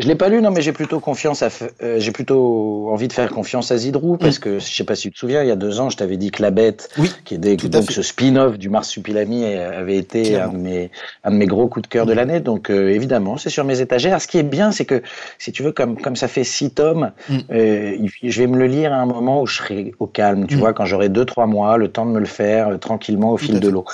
[0.00, 3.06] Je l'ai pas lu, non, mais j'ai plutôt confiance à, f- euh, j'ai plutôt envie
[3.06, 5.48] de faire confiance à Zidrou parce que je sais pas si tu te souviens, il
[5.48, 7.00] y a deux ans, je t'avais dit que la bête, Mm.
[7.02, 10.90] Oui, qui est des- donc ce spin-off du Marsupilami euh, avait été un de mes
[11.22, 12.16] un de mes gros coups de cœur de Mm.
[12.16, 12.40] l'année.
[12.40, 14.20] Donc euh, évidemment, c'est sur mes étagères.
[14.22, 15.02] Ce qui est bien, c'est que
[15.38, 17.38] si tu veux, comme comme ça fait six tomes, Mm.
[17.52, 20.46] euh, je vais me le lire à un moment où je serai au calme.
[20.46, 20.60] Tu Mm.
[20.60, 23.36] vois, quand j'aurai deux trois mois, le temps de me le faire euh, tranquillement au
[23.36, 23.84] fil de l'eau.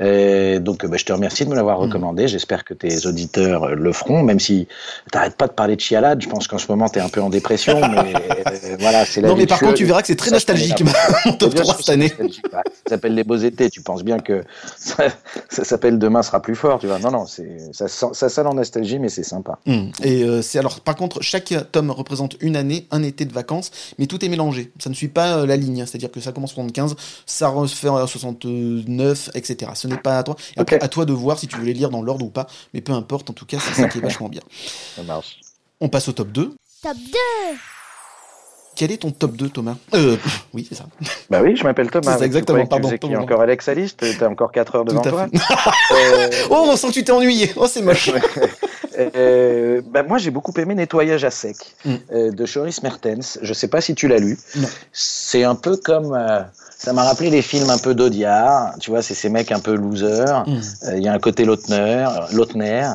[0.00, 1.82] Euh, donc, bah, je te remercie de me l'avoir Mm.
[1.82, 2.26] recommandé.
[2.26, 4.66] J'espère que tes auditeurs le feront, même si
[5.12, 6.22] t'arrêtes pas de parler de chialade.
[6.22, 9.20] Je pense qu'en ce moment, tu es un peu en dépression, mais euh, voilà, c'est
[9.20, 10.82] la Non mais de par contre tu verras que c'est très Ça, nostalgique
[11.26, 12.08] mon top Bien 3 sûr, cette année.
[12.08, 13.70] Ça s'appelle les beaux étés.
[13.70, 14.44] Tu penses bien que
[14.76, 15.08] ça,
[15.48, 16.78] ça s'appelle demain sera plus fort.
[16.78, 19.58] Tu vois Non, non, ça, ça sonne en nostalgie, mais c'est sympa.
[19.66, 19.90] Hmm.
[20.02, 23.70] Et euh, c'est alors par contre chaque tome représente une année, un été de vacances,
[23.98, 24.70] mais tout est mélangé.
[24.78, 27.88] Ça ne suit pas euh, la ligne, c'est-à-dire que ça commence en 75, ça refait
[27.88, 29.72] en 69, etc.
[29.74, 30.36] Ce n'est pas à toi.
[30.56, 32.46] Et après à toi de voir si tu veux les lire dans l'ordre ou pas,
[32.74, 33.30] mais peu importe.
[33.30, 34.42] En tout cas, c'est ça qui est vachement bien.
[34.96, 35.38] Ça marche.
[35.84, 36.54] On passe au top 2.
[36.82, 37.18] Top 2
[38.76, 39.74] Quel est ton top 2, Thomas?
[39.94, 40.16] Euh,
[40.54, 40.84] oui, c'est ça.
[41.28, 42.12] Bah oui, je m'appelle Thomas.
[42.12, 43.16] C'est ça, exactement, Tu tu pardon, qui pardon.
[43.20, 45.26] encore Alex Alice T'as encore 4 heures devant à toi.
[45.92, 47.52] Euh, Oh, on sent que tu t'es ennuyé.
[47.56, 48.10] Oh, c'est moche.
[48.98, 51.94] Euh, bah, moi, j'ai beaucoup aimé Nettoyage à sec Mm.
[52.12, 53.38] euh, de Joris Mertens.
[53.40, 54.38] Je sais pas si tu l'as lu.
[54.56, 54.68] Non.
[54.92, 56.12] C'est un peu comme.
[56.14, 56.42] euh,
[56.76, 58.74] ça m'a rappelé les films un peu d'Audiard.
[58.80, 60.44] Tu vois, c'est ces mecs un peu losers.
[60.46, 60.60] Mm.
[60.88, 62.06] Euh, Il y a un côté Lautner.
[62.34, 62.86] Lautner.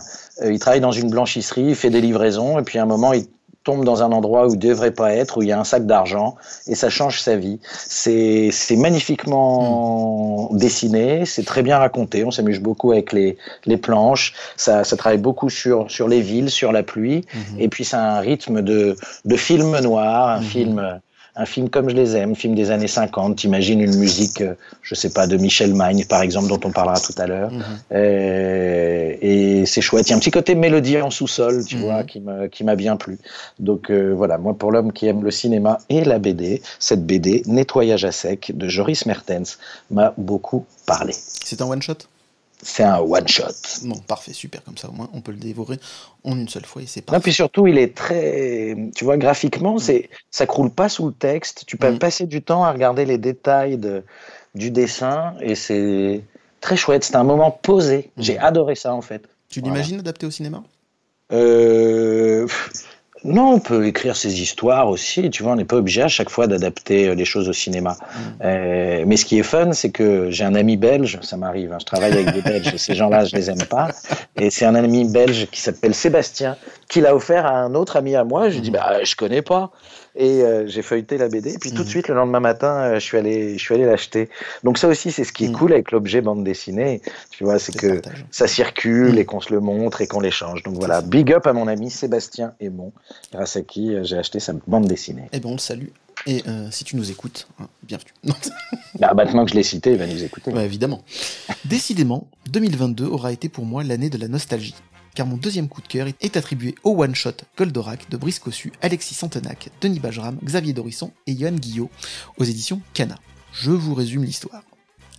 [0.41, 3.13] Euh, il travaille dans une blanchisserie, il fait des livraisons, et puis à un moment,
[3.13, 3.25] il
[3.63, 5.85] tombe dans un endroit où il devrait pas être, où il y a un sac
[5.85, 6.35] d'argent,
[6.67, 7.59] et ça change sa vie.
[7.73, 14.33] C'est c'est magnifiquement dessiné, c'est très bien raconté, on s'amuse beaucoup avec les, les planches,
[14.55, 17.59] ça, ça travaille beaucoup sur, sur les villes, sur la pluie, Mhm.
[17.59, 18.95] et puis a un rythme de,
[19.25, 20.43] de film noir, un Mhm.
[20.43, 20.99] film...
[21.39, 23.35] Un film comme je les aime, film des années 50.
[23.37, 26.99] T'imagines une musique, euh, je sais pas, de Michel Magne, par exemple, dont on parlera
[26.99, 27.51] tout à l'heure.
[27.51, 27.63] Mhm.
[27.93, 30.07] Euh, et c'est chouette.
[30.07, 31.81] Il y a un petit côté mélodie en sous-sol, tu Mhm.
[31.83, 33.19] vois, qui m'a qui m'a bien plu.
[33.59, 37.43] Donc euh, voilà, moi pour l'homme qui aime le cinéma et la BD, cette BD
[37.45, 39.57] Nettoyage à sec de Joris Mertens
[39.91, 41.13] m'a beaucoup parlé.
[41.13, 41.97] C'est un one-shot?
[42.63, 43.43] C'est un one shot.
[43.83, 45.79] Bon, parfait, super, comme ça au moins on peut le dévorer
[46.23, 47.21] en une seule fois et c'est Non, parfait.
[47.21, 51.63] puis surtout, il est très, tu vois, graphiquement, c'est, ça croule pas sous le texte.
[51.67, 51.99] Tu peux Mhm.
[51.99, 54.03] passer du temps à regarder les détails de,
[54.55, 56.23] du dessin et c'est
[56.59, 57.03] très chouette.
[57.03, 58.09] C'est un moment posé.
[58.17, 59.23] J'ai adoré ça en fait.
[59.49, 59.75] Tu Voilà.
[59.75, 60.63] l'imagines adapté au cinéma?
[61.31, 62.47] Euh,
[63.23, 65.29] non, on peut écrire ses histoires aussi.
[65.29, 67.97] Tu vois, on n'est pas obligé à chaque fois d'adapter euh, les choses au cinéma.
[68.43, 71.19] Euh, mais ce qui est fun, c'est que j'ai un ami belge.
[71.21, 71.73] Ça m'arrive.
[71.73, 72.73] hein, je travaille avec des Belges.
[72.73, 73.89] et Ces gens-là, je les aime pas.
[74.35, 76.57] Et c'est un ami belge qui s'appelle Sébastien
[76.89, 78.49] qui l'a offert à un autre ami à moi.
[78.49, 79.71] Je lui dis bah je connais pas.
[80.19, 81.53] Et euh, j'ai feuilleté la BD.
[81.53, 81.87] Et puis tout de Mhm.
[81.87, 84.29] suite le lendemain matin, euh, je suis allé, je suis allé l'acheter.
[84.63, 85.55] Donc ça aussi, c'est ce qui est Mhm.
[85.55, 87.01] cool avec l'objet bande dessinée.
[87.29, 88.25] Tu vois, c'est que partage.
[88.31, 89.17] ça circule Mm.
[89.19, 90.63] et qu'on se le montre et qu'on l'échange.
[90.63, 92.91] Donc voilà, big up à mon ami Sébastien Aymon,
[93.31, 95.29] grâce à qui euh, j'ai acheté sa bande dessinée.
[95.33, 95.87] Eh ben on le salue.
[96.25, 98.11] Et euh, si tu nous écoutes, hein, bienvenue.
[98.99, 100.49] Bah, maintenant que je l'ai cité, il va nous écouter.
[100.57, 101.03] Évidemment.
[101.65, 104.73] Décidément, 2022 aura été pour moi l'année de la nostalgie,
[105.17, 109.15] car mon deuxième coup de cœur est attribué au one-shot Goldorak de Brice Cossu, Alexis
[109.15, 111.89] Santenac, Denis Bajram, Xavier Dorisson et Johan Guillot
[112.37, 113.17] aux éditions Cana.
[113.51, 114.61] Je vous résume l'histoire.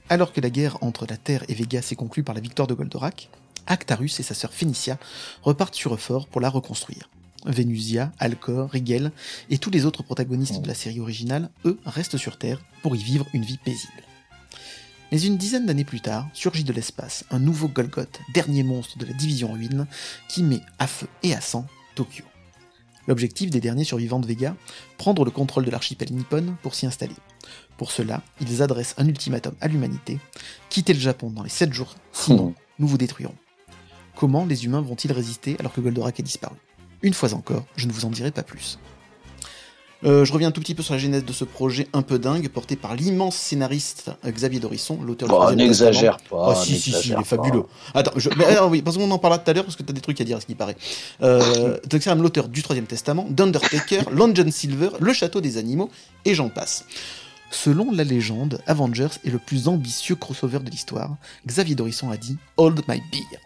[0.08, 2.74] Alors que la guerre entre la Terre et Vega s'est conclue par la victoire de
[2.74, 3.28] Goldorak,
[3.66, 5.00] Actarus et sa sœur Phénicia
[5.42, 7.10] repartent sur Euphor pour la reconstruire.
[7.44, 9.10] Vénusia, Alcor, Rigel
[9.50, 13.02] et tous les autres protagonistes de la série originale, eux, restent sur Terre pour y
[13.02, 14.07] vivre une vie paisible.
[15.10, 19.06] Mais une dizaine d'années plus tard, surgit de l'espace un nouveau Golgoth, dernier monstre de
[19.06, 19.86] la division ruine,
[20.28, 22.24] qui met à feu et à sang Tokyo.
[23.06, 24.54] L'objectif des derniers survivants de Vega,
[24.98, 27.14] prendre le contrôle de l'archipel nippon pour s'y installer.
[27.78, 30.18] Pour cela, ils adressent un ultimatum à l'humanité,
[30.68, 33.34] quittez le Japon dans les 7 jours, sinon nous vous détruirons.
[34.14, 36.56] Comment les humains vont-ils résister alors que Goldorak a disparu?
[37.00, 38.78] Une fois encore, je ne vous en dirai pas plus.
[40.04, 42.18] Euh, je reviens un tout petit peu sur la genèse de ce projet un peu
[42.18, 46.52] dingue, porté par l'immense scénariste Xavier Dorisson, l'auteur du Oh, Troisième n'exagère pas.
[46.52, 47.64] Ah si, si, si, il est fabuleux.
[47.94, 48.30] Attends, je...
[48.36, 50.00] mais, alors, oui, parce qu'on en parlera tout à l'heure, parce que tu as des
[50.00, 50.76] trucs à dire, à ce qui paraît.
[51.22, 51.78] Euh,
[52.16, 55.90] l'auteur du Troisième Testament, d'Undertaker, Long John Silver, Le Château des Animaux,
[56.24, 56.84] et j'en passe.
[57.50, 61.16] Selon la légende, Avengers est le plus ambitieux crossover de l'histoire.
[61.46, 63.40] Xavier Dorisson a dit «Hold my beer».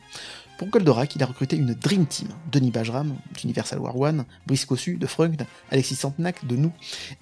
[0.63, 2.29] Pour Goldorak, il a recruté une Dream Team.
[2.53, 6.71] Denis Bajram, d'Universal War One, Brice Cossu, de Freund, Alexis Santenac, de Nous,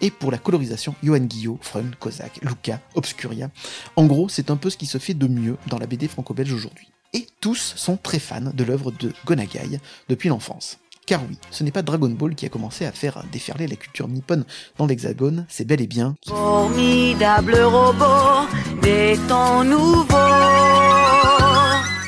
[0.02, 3.50] et pour la colorisation, Johan Guillot, Freund, Kozak, Luca, Obscuria.
[3.96, 6.52] En gros, c'est un peu ce qui se fait de mieux dans la BD franco-belge
[6.52, 6.90] aujourd'hui.
[7.14, 10.76] Et tous sont très fans de l'œuvre de Gonagai depuis l'enfance.
[11.06, 14.06] Car oui, ce n'est pas Dragon Ball qui a commencé à faire déferler la culture
[14.06, 14.44] nippone
[14.76, 18.46] dans l'hexagone, c'est bel et bien Formidable robot
[18.82, 20.89] des temps nouveaux.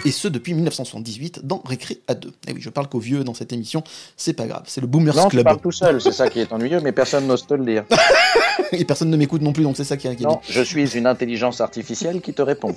[0.05, 2.33] Et ce depuis 1978 dans Récré à 2.
[2.49, 3.83] Et oui, je parle qu'aux vieux dans cette émission,
[4.17, 5.45] c'est pas grave, c'est le Boomers Non, Club.
[5.45, 7.85] parles tout seul, c'est ça qui est ennuyeux, mais personne n'ose te le dire.
[8.73, 10.63] Et personne ne m'écoute non plus, donc c'est ça qui est, qui est Non, je
[10.63, 12.75] suis une intelligence artificielle qui te répond.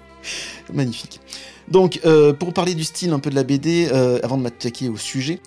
[0.72, 1.20] Magnifique.
[1.68, 4.88] Donc, euh, pour parler du style un peu de la BD, euh, avant de m'attaquer
[4.88, 5.40] au sujet,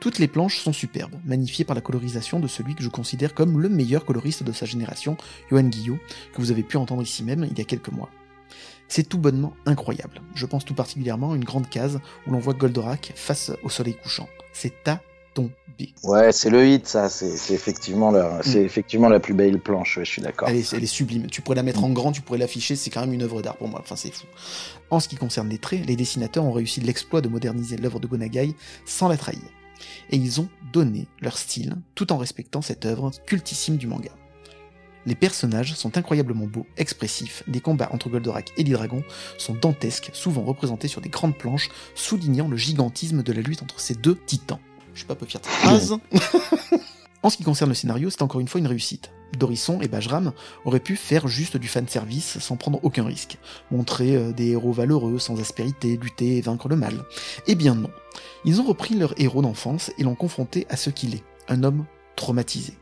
[0.00, 3.60] toutes les planches sont superbes, magnifiées par la colorisation de celui que je considère comme
[3.60, 5.16] le meilleur coloriste de sa génération,
[5.50, 5.98] Johan Guillot,
[6.32, 8.08] que vous avez pu entendre ici même il y a quelques mois.
[8.92, 10.20] C'est tout bonnement incroyable.
[10.34, 13.94] Je pense tout particulièrement à une grande case où l'on voit Goldorak face au soleil
[13.94, 14.28] couchant.
[14.52, 15.00] C'est à
[15.32, 15.54] tomber.
[16.02, 17.08] Ouais, c'est le hit, ça.
[17.08, 20.48] C'est c'est effectivement, la- c'est effectivement la plus belle planche, ouais, je suis d'accord.
[20.48, 21.28] Elle est, elle est sublime.
[21.28, 23.56] Tu pourrais la mettre en grand, tu pourrais l'afficher, c'est quand même une œuvre d'art
[23.56, 23.78] pour moi.
[23.80, 24.26] Enfin, c'est fou.
[24.90, 28.08] En ce qui concerne les traits, les dessinateurs ont réussi l'exploit de moderniser l'œuvre de
[28.08, 29.40] Gonagai sans la trahir.
[30.10, 34.10] Et ils ont donné leur style tout en respectant cette œuvre cultissime du manga.
[35.06, 39.02] Les personnages sont incroyablement beaux, expressifs, les combats entre Goldorak et l'Hydragon
[39.38, 43.80] sont dantesques, souvent représentés sur des grandes planches, soulignant le gigantisme de la lutte entre
[43.80, 44.60] ces deux titans.
[44.94, 45.96] Je suis pas peu fier de cette phrase.
[47.22, 49.10] En ce qui concerne le scénario, c'est encore une fois une réussite.
[49.38, 50.32] Dorisson et Bajram
[50.64, 53.36] auraient pu faire juste du fanservice sans prendre aucun risque,
[53.70, 56.94] montrer euh, des héros valeureux sans aspérité, lutter et vaincre le mal.
[57.46, 57.90] Eh bien non.
[58.46, 61.84] Ils ont repris leur héros d'enfance et l'ont confronté à ce qu'il est, un homme
[62.16, 62.74] traumatisé,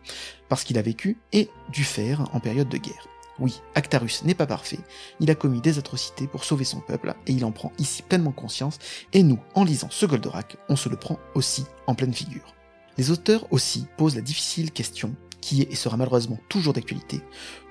[0.49, 3.07] parce qu'il a vécu et dû faire en période de guerre.
[3.39, 4.81] Oui, Actarus n'est pas parfait,
[5.21, 8.33] il a commis des atrocités pour sauver son peuple, et il en prend ici pleinement
[8.33, 8.79] conscience,
[9.13, 12.55] et nous, en lisant ce Goldorak, on se le prend aussi en pleine figure.
[12.97, 17.21] Les auteurs aussi posent la difficile question, qui est et sera malheureusement toujours d'actualité,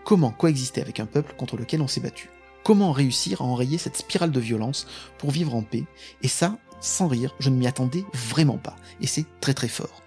[0.05, 2.29] comment coexister avec un peuple contre lequel on s'est battu?
[2.63, 5.83] Comment réussir à enrayer cette spirale de violence pour vivre en paix?
[6.21, 10.01] Et ça, sans rire, je ne m'y attendais vraiment pas, et c'est très très fort.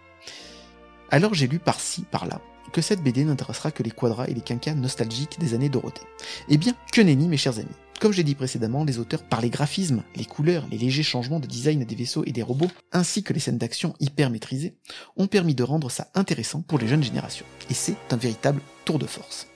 [1.12, 2.40] Alors j'ai lu par-ci, par-là,
[2.72, 6.06] que cette BD n'intéressera que les quadras et les quinquas nostalgiques des années Dorothée.
[6.48, 7.66] Eh bien, que nenni mes chers amis.
[7.98, 11.48] Comme j'ai dit précédemment, les auteurs, par les graphismes, les couleurs, les légers changements de
[11.48, 14.76] design des vaisseaux et des robots, ainsi que les scènes d'action hyper maîtrisées,
[15.16, 17.44] ont permis de rendre ça intéressant pour les jeunes générations.
[17.70, 19.48] Et c'est un véritable tour de force.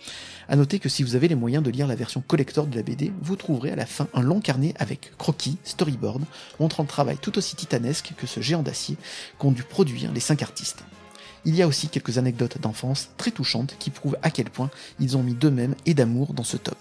[0.49, 2.83] A noter que si vous avez les moyens de lire la version collector de la
[2.83, 6.25] BD, vous trouverez à la fin un long carnet avec croquis, storyboard,
[6.59, 8.97] montrant le travail tout aussi titanesque que ce géant d'acier
[9.39, 10.85] qu'ont dû produire les cinq artistes.
[11.45, 15.17] Il y a aussi quelques anecdotes d'enfance très touchantes qui prouvent à quel point ils
[15.17, 16.75] ont mis d'eux-mêmes et d'amour dans ce tome.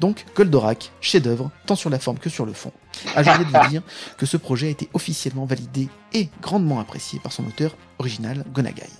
[0.00, 2.72] Donc, Goldorak, chef-d'œuvre, tant sur la forme que sur le fond.
[3.14, 3.82] Ajoutez de vous dire
[4.18, 8.90] que ce projet a été officiellement validé et grandement apprécié par son auteur original, Gonagai.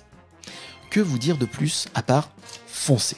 [0.89, 2.29] Que vous dire de plus à part
[2.67, 3.17] foncer?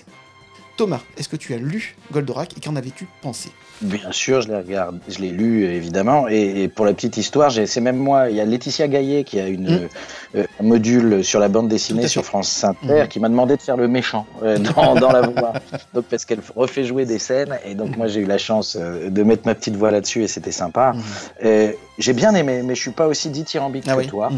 [0.78, 3.50] Thomas, est-ce que tu as lu Goldorak et qu'en avais-tu pensé?
[3.82, 6.28] Bien sûr, je l'ai regardé, je l'ai lu évidemment.
[6.28, 8.30] Et, pour la petite histoire, c'est même moi.
[8.30, 9.90] Il y a Laetitia Gaillet qui a une, mm.
[10.36, 13.08] euh, un module sur la bande dessinée sur France Inter mm.
[13.08, 14.58] qui m'a demandé de faire le méchant euh,
[15.00, 15.54] dans, la voix.
[15.94, 19.10] Donc parce qu'elle refait jouer des scènes et donc moi j'ai eu la chance euh,
[19.10, 20.94] de mettre ma petite voix là-dessus et c'était sympa.
[20.94, 21.72] Mm.
[22.00, 24.30] j'ai bien aimé, mais je suis pas aussi dithyrambique ah que toi.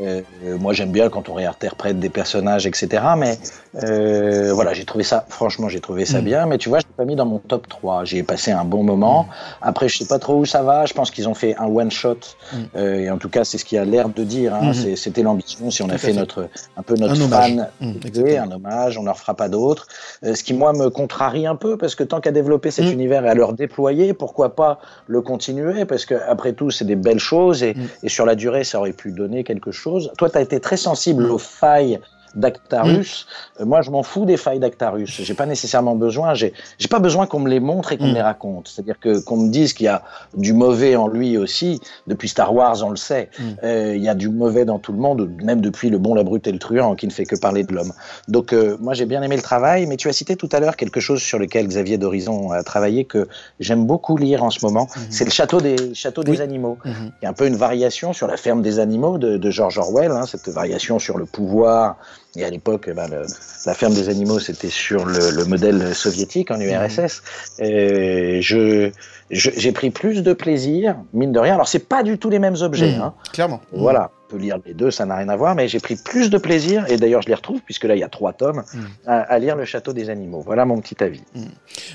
[0.00, 0.22] Euh,
[0.58, 3.02] moi, j'aime bien quand on réinterprète des personnages, etc.
[3.16, 3.38] Mais
[3.82, 6.24] euh, voilà, j'ai trouvé ça, franchement, j'ai trouvé ça mm.
[6.24, 6.46] bien.
[6.46, 8.04] Mais tu vois, je l'ai pas mis dans mon top 3.
[8.04, 9.24] J'ai passé un bon moment.
[9.24, 9.28] Mm.
[9.62, 10.86] Après, je sais pas trop où ça va.
[10.86, 12.18] Je pense qu'ils ont fait un one shot.
[12.52, 12.56] Mm.
[12.76, 14.54] Euh, et en tout cas, c'est ce qui a l'air de dire.
[14.54, 14.72] Hein.
[14.72, 14.96] Mm-hmm.
[14.96, 15.70] C'était l'ambition.
[15.70, 19.34] Si on a fait, notre un peu notre un fan, un hommage, on n'en fera
[19.34, 19.86] pas d'autres.
[20.24, 23.24] Euh, ce qui moi me contrarie un peu parce que tant qu'à développer cet univers
[23.24, 25.84] et à le déployer, pourquoi pas le continuer?
[25.84, 28.92] Parce que après tout, c'est des belles choses et, et sur la durée, ça aurait
[28.92, 29.85] pu donner quelque chose
[30.16, 32.00] toi, tu as été très sensible aux failles
[32.36, 33.26] d'Actarus.
[33.58, 33.62] Mm.
[33.62, 35.22] Euh, moi, je m'en fous des failles d'Actarus.
[35.22, 36.34] J'ai pas nécessairement besoin.
[36.34, 36.52] J'ai,
[36.88, 38.14] pas besoin qu'on me les montre et qu'on me mm.
[38.14, 38.68] les raconte.
[38.68, 40.02] C'est-à-dire que qu'on me dise qu'il y a
[40.36, 41.80] du mauvais en lui aussi.
[42.06, 43.30] Depuis Star Wars, on le sait.
[43.38, 43.42] Mm.
[43.64, 46.22] Euh, il y a du mauvais dans tout le monde, même depuis le bon, la
[46.22, 47.92] brute et le truand, qui ne fait que parler de l'homme.
[48.28, 49.86] Donc, euh, moi, j'ai bien aimé le travail.
[49.86, 53.04] Mais tu as cité tout à l'heure quelque chose sur lequel Xavier d'Horizon a travaillé
[53.04, 54.84] que j'aime beaucoup lire en ce moment.
[54.84, 55.06] Mm-hmm.
[55.10, 56.78] C'est le château des châteaux des animaux.
[56.84, 57.10] Mm-hmm.
[57.22, 59.78] Il y a un peu une variation sur la ferme des animaux de, de George
[59.78, 60.12] Orwell.
[60.12, 61.96] Hein, cette variation sur le pouvoir
[62.36, 63.26] et à l'époque, ben,
[63.66, 67.22] la ferme des animaux, c'était sur le, modèle soviétique en URSS.
[67.58, 68.90] Et je,
[69.30, 71.54] j'ai pris plus de plaisir, mine de rien.
[71.54, 72.96] Alors, c'est pas du tout les mêmes objets.
[72.96, 73.14] Mmh, hein.
[73.32, 73.60] Clairement.
[73.72, 76.38] Voilà peut lire les deux, ça n'a rien à voir, mais j'ai pris plus de
[76.38, 78.80] plaisir, et d'ailleurs je les retrouve, puisque là il y a trois tomes, mm.
[79.06, 80.42] à, lire Le Château des Animaux.
[80.44, 81.22] Voilà mon petit avis.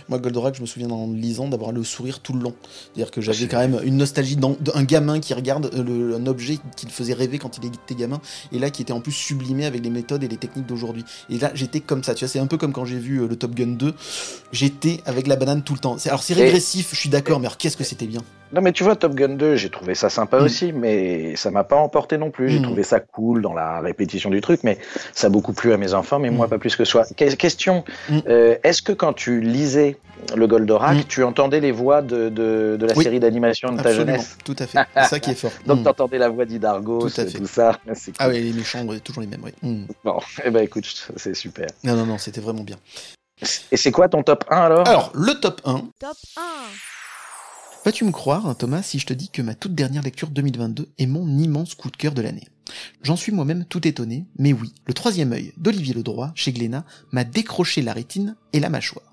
[0.09, 2.53] Moi, Goldorak, je me souviens en lisant d'avoir le sourire tout le long.
[2.61, 6.57] C'est-à-dire que j'avais quand même une nostalgie d'un gamin qui regarde euh, le, un objet
[6.75, 9.65] qui le faisait rêver quand il était gamin, et là qui était en plus sublimé
[9.65, 11.03] avec les méthodes et les techniques d'aujourd'hui.
[11.29, 13.27] Et là, j'étais comme ça, tu vois, c'est un peu comme quand j'ai vu euh,
[13.27, 13.93] le Top Gun 2,
[14.51, 15.95] j'étais avec la banane tout le temps.
[16.05, 18.21] Alors c'est régressif, je suis d'accord, mais qu'est-ce que c'était bien?
[18.53, 20.43] Non, mais tu vois, Top Gun 2, j'ai trouvé ça sympa mm.
[20.43, 22.49] aussi, mais ça m'a pas emporté non plus.
[22.49, 22.63] J'ai mm.
[22.63, 24.77] trouvé ça cool dans la répétition du truc, mais
[25.13, 26.49] ça a beaucoup plu à mes enfants, mais moi mm.
[26.49, 27.05] pas plus que soi.
[27.15, 27.83] question
[28.27, 29.97] euh, est-ce que quand tu lisais
[30.35, 34.37] le Goldorak, tu entendais les voix de, de, de la série d'animation de ta jeunesse?
[34.43, 34.79] Tout à fait.
[34.95, 35.51] C'est ça qui est fort.
[35.65, 37.79] Donc tu entendais la voix d'Idargo, tout, tout, ça.
[38.19, 39.85] Ah oui, les méchants, toujours les mêmes, oui.
[40.03, 41.50] Bon, eh ben écoute, c'est super.
[41.83, 42.77] Non, non, non, c'était vraiment bien.
[43.71, 44.87] Et c'est quoi ton top 1 alors?
[44.87, 45.89] Alors, le top 1.
[45.99, 46.41] Top 1.
[47.83, 51.07] Vas-tu me croire, Thomas, si je te dis que ma toute dernière lecture 2022 est
[51.07, 52.47] mon immense coup de cœur de l'année?
[53.01, 57.23] J'en suis moi-même tout étonné, mais oui, le troisième œil d'Olivier Ledroit, chez Glénat, m'a
[57.23, 59.11] décroché la rétine et la mâchoire.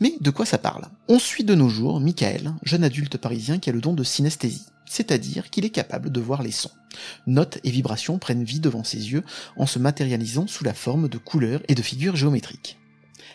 [0.00, 0.86] Mais de quoi ça parle?
[1.08, 4.66] On suit de nos jours Michael, jeune adulte parisien qui a le don de synesthésie,
[4.88, 6.70] c'est-à-dire qu'il est capable de voir les sons.
[7.26, 9.24] Notes et vibrations prennent vie devant ses yeux
[9.56, 12.78] en se matérialisant sous la forme de couleurs et de figures géométriques.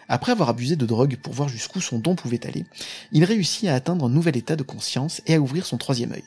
[0.10, 2.66] Après avoir abusé de drogue pour voir jusqu'où son don pouvait aller,
[3.12, 6.24] il réussit à atteindre un nouvel état de conscience et à ouvrir son troisième œil.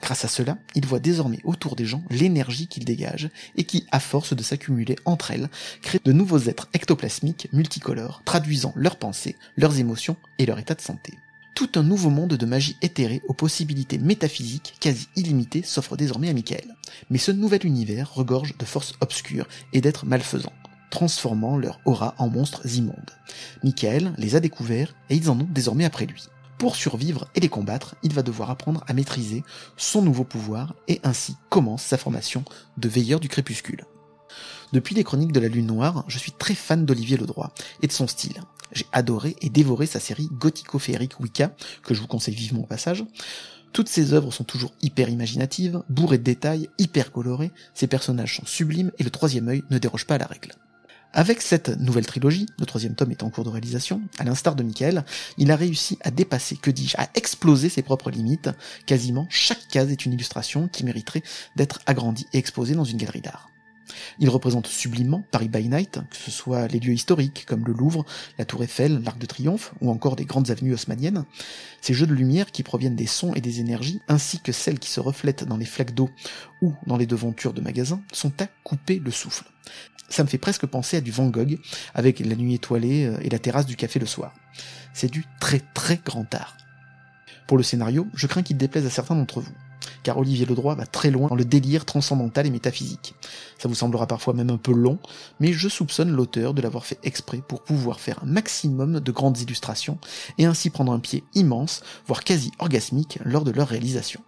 [0.00, 4.00] Grâce à cela, il voit désormais autour des gens l'énergie qu'il dégage et qui, à
[4.00, 5.48] force de s'accumuler entre elles,
[5.82, 10.80] crée de nouveaux êtres ectoplasmiques multicolores, traduisant leurs pensées, leurs émotions et leur état de
[10.80, 11.14] santé.
[11.54, 16.32] Tout un nouveau monde de magie éthérée aux possibilités métaphysiques quasi illimitées s'offre désormais à
[16.32, 16.74] Michael.
[17.10, 20.52] Mais ce nouvel univers regorge de forces obscures et d'êtres malfaisants
[20.90, 23.10] transformant leur aura en monstres immondes.
[23.64, 26.28] Michael les a découverts et ils en ont désormais après lui.
[26.56, 29.42] Pour survivre et les combattre, il va devoir apprendre à maîtriser
[29.76, 32.44] son nouveau pouvoir et ainsi commence sa formation
[32.76, 33.84] de veilleur du crépuscule.
[34.72, 37.92] Depuis les chroniques de la Lune Noire, je suis très fan d'Olivier Ledroit et de
[37.92, 38.40] son style.
[38.74, 43.04] J'ai adoré et dévoré sa série gothico-féerique Wicca, que je vous conseille vivement au passage.
[43.72, 48.46] Toutes ses œuvres sont toujours hyper imaginatives, bourrées de détails, hyper colorées, ses personnages sont
[48.46, 50.52] sublimes et le troisième œil ne déroge pas à la règle.
[51.12, 54.64] Avec cette nouvelle trilogie, le troisième tome est en cours de réalisation, à l'instar de
[54.64, 55.04] Michael,
[55.38, 58.50] il a réussi à dépasser, que dis-je, à exploser ses propres limites.
[58.86, 61.22] Quasiment chaque case est une illustration qui mériterait
[61.54, 63.53] d'être agrandie et exposée dans une galerie d'art.
[64.18, 68.04] Il représente sublimement Paris by Night, que ce soit les lieux historiques comme le Louvre,
[68.38, 71.24] la Tour Eiffel, l'Arc de Triomphe ou encore des grandes avenues haussmanniennes.
[71.80, 74.90] Ces jeux de lumière qui proviennent des sons et des énergies, ainsi que celles qui
[74.90, 76.10] se reflètent dans les flaques d'eau
[76.62, 79.44] ou dans les devantures de magasins, sont à couper le souffle.
[80.08, 81.58] Ça me fait presque penser à du Van Gogh,
[81.94, 84.34] avec la nuit étoilée euh, et la terrasse du café le soir.
[84.92, 86.56] C'est du très très grand art.
[87.46, 89.52] Pour le scénario, je crains qu'il déplaise à certains d'entre vous
[90.02, 93.14] car Olivier Ledroit va très loin dans le délire transcendantal et métaphysique.
[93.58, 94.98] Ça vous semblera parfois même un peu long,
[95.40, 99.40] mais je soupçonne l'auteur de l'avoir fait exprès pour pouvoir faire un maximum de grandes
[99.40, 99.98] illustrations
[100.38, 104.20] et ainsi prendre un pied immense, voire quasi orgasmique lors de leur réalisation.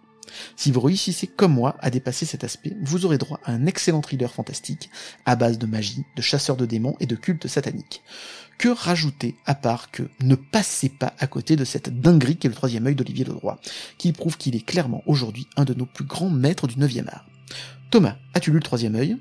[0.55, 4.01] Si vous réussissez comme moi à dépasser cet aspect, vous aurez droit à un excellent
[4.01, 4.89] thriller fantastique
[5.25, 8.03] à base de magie, de chasseurs de démons et de culte satanique.
[8.57, 12.55] Que rajouter à part que ne passez pas à côté de cette dinguerie qu'est le
[12.55, 13.59] troisième œil d'Olivier Ledroit,
[13.97, 17.25] qui prouve qu'il est clairement aujourd'hui un de nos plus grands maîtres du 9 art.
[17.91, 19.17] Thomas, as-tu lu le troisième œil?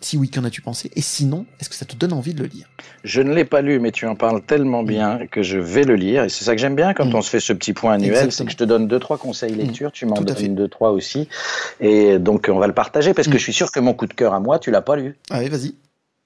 [0.00, 0.90] Si oui, qu'en as-tu pensé?
[0.94, 2.68] Et sinon, est-ce que ça te donne envie de le lire?
[3.02, 5.96] Je ne l'ai pas lu, mais tu en parles tellement bien que je vais le
[5.96, 6.24] lire.
[6.24, 8.44] Et c'est ça que j'aime bien quand on se fait ce petit point annuel, c'est
[8.44, 11.28] que je te donne deux, trois conseils lecture, tu m'en donnes deux, trois aussi.
[11.80, 14.14] Et donc, on va le partager parce que je suis sûr que mon coup de
[14.14, 15.16] cœur à moi, tu l'as pas lu.
[15.30, 15.74] Allez, vas-y.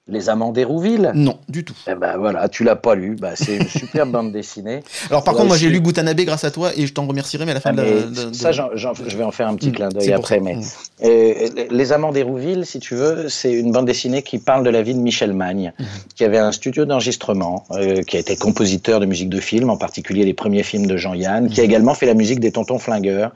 [0.07, 1.75] Les Amants d'Hérouville Non, du tout.
[1.87, 3.15] Eh ben voilà, tu l'as pas lu.
[3.15, 4.81] Bah, c'est une superbe bande dessinée.
[5.11, 7.51] Alors par contre, moi j'ai lu Goutanabé grâce à toi et je t'en remercierai, mais
[7.51, 9.89] à la fin ah, de, la, Ça, je vais en faire un petit mm, clin
[9.89, 10.39] d'œil après.
[10.39, 11.67] Mais mm.
[11.69, 14.95] Les Amants d'Hérouville, si tu veux, c'est une bande dessinée qui parle de la vie
[14.95, 15.83] de Michel Magne, mm.
[16.15, 19.77] qui avait un studio d'enregistrement, euh, qui a été compositeur de musique de film, en
[19.77, 23.33] particulier les premiers films de Jean-Yann, qui a également fait la musique des Tontons Flingueurs,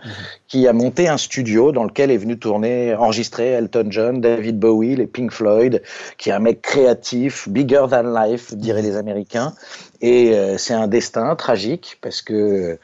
[0.47, 4.95] qui a monté un studio dans lequel est venu tourner, enregistrer Elton John, David Bowie,
[4.95, 5.81] les Pink Floyd,
[6.17, 9.53] qui est un mec créatif bigger than life, diraient les Américains.
[10.01, 12.77] Et euh, c'est un destin tragique parce que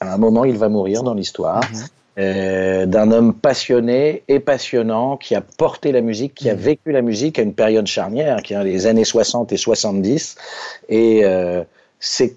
[0.00, 1.62] à un moment, il va mourir dans l'histoire.
[1.72, 1.84] Mhm.
[2.18, 6.60] Euh, d'un homme passionné et passionnant qui a porté la musique, qui a mhm.
[6.60, 10.34] vécu la musique à une période charnière, qui est les années 60 et 70.
[10.88, 11.62] Et euh,
[12.00, 12.34] c'est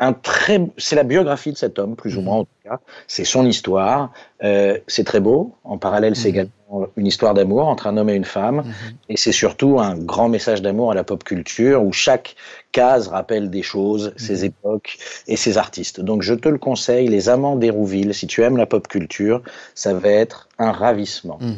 [0.00, 2.24] un très, c'est la biographie de cet homme, plus ou mhm.
[2.24, 2.78] moins en tout cas.
[3.06, 4.12] C'est son histoire.
[4.40, 5.54] c'est très beau.
[5.64, 6.52] En parallèle, c'est également
[6.96, 8.72] une histoire d'amour entre un homme et une femme, mhm.
[9.08, 12.36] et c'est surtout un grand message d'amour à la pop culture où chaque
[12.72, 14.18] case rappelle des choses, mhm.
[14.18, 16.00] ses époques et ses artistes.
[16.00, 19.42] Donc je te le conseille, Les Amants d'Hérouville, si tu aimes la pop culture,
[19.74, 21.38] ça va être un ravissement.
[21.40, 21.56] Mhm.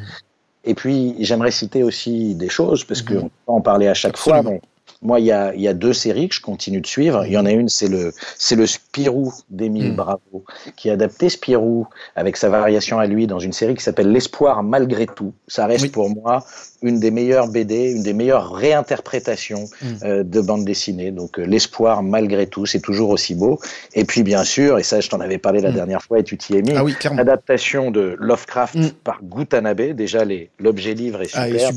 [0.64, 4.42] Et puis j'aimerais citer aussi des choses, parce qu'on peut en parler à chaque fois,
[4.42, 4.60] mais
[5.02, 7.24] moi, il y a, y a, deux séries que je continue de suivre.
[7.24, 9.96] Il y en a une, c'est le, c'est le Spirou d'Émile mm.
[9.96, 10.44] Bravo,
[10.76, 11.86] qui a adapté Spirou
[12.16, 15.32] avec sa variation à lui dans une série qui s'appelle L'espoir malgré tout.
[15.48, 16.44] Ça reste pour moi
[16.82, 19.86] une des meilleures BD, une des meilleures réinterprétations mm.
[20.02, 21.12] euh, de bande dessinée.
[21.12, 23.58] Donc euh, l'espoir malgré tout, c'est toujours aussi beau.
[23.94, 25.74] Et puis bien sûr, et ça je t'en avais parlé la mm.
[25.74, 29.94] dernière fois et tu t'y es mis, ah oui, adaptation de Lovecraft par Gutanabe.
[29.94, 30.24] Déjà
[30.58, 31.70] l'objet livre est ah, super.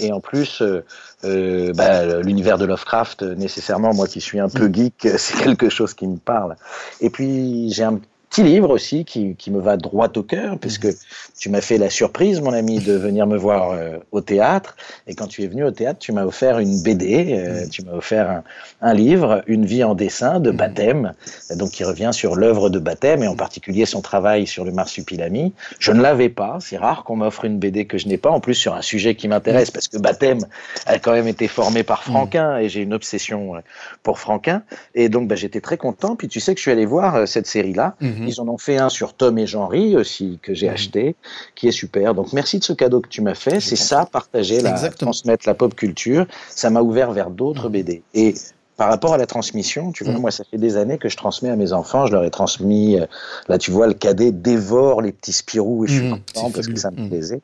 [0.00, 0.84] Et en plus, euh,
[1.24, 5.94] euh, bah, l'univers de Lovecraft, nécessairement, moi qui suis un peu geek, c'est quelque chose
[5.94, 6.56] qui me parle.
[7.00, 10.86] Et puis j'ai un petit livre aussi qui, qui, me va droit au cœur, puisque
[10.86, 10.94] mhm.
[11.38, 14.76] tu m'as fait la surprise, mon ami, de venir me voir euh, au théâtre.
[15.06, 17.68] Et quand tu es venu au théâtre, tu m'as offert une BD, euh, mhm.
[17.68, 18.44] tu m'as offert un,
[18.82, 21.14] un, livre, Une vie en dessin de baptême,
[21.56, 25.52] donc qui revient sur l'œuvre de baptême et en particulier son travail sur le marsupilami.
[25.78, 28.40] Je ne l'avais pas, c'est rare qu'on m'offre une BD que je n'ai pas, en
[28.40, 30.40] plus sur un sujet qui m'intéresse, parce que baptême
[30.86, 33.60] a quand même été formé par Franquin et j'ai une obsession euh,
[34.02, 34.62] pour Franquin.
[34.94, 36.16] Et donc bah, j'étais très content.
[36.16, 37.96] Puis tu sais que je suis allé voir cette série-là.
[38.18, 38.28] Mhm.
[38.28, 40.74] Ils en ont fait un sur Tom et Jean-Ry aussi, que j'ai mhm.
[40.74, 41.16] acheté,
[41.54, 42.14] qui est super.
[42.14, 43.60] Donc merci de ce cadeau que tu m'as fait.
[43.60, 46.26] C'est ça, partager, la, transmettre la pop culture.
[46.48, 47.72] Ça m'a ouvert vers d'autres mhm.
[47.72, 48.02] BD.
[48.14, 48.34] Et
[48.78, 51.50] par rapport à la transmission, tu vois, moi, ça fait des années que je transmets
[51.50, 52.06] à mes enfants.
[52.06, 53.06] Je leur ai transmis, euh,
[53.48, 56.78] là, tu vois, le cadet dévore les petits Spirou et je suis content parce que
[56.78, 57.40] ça me plaisait.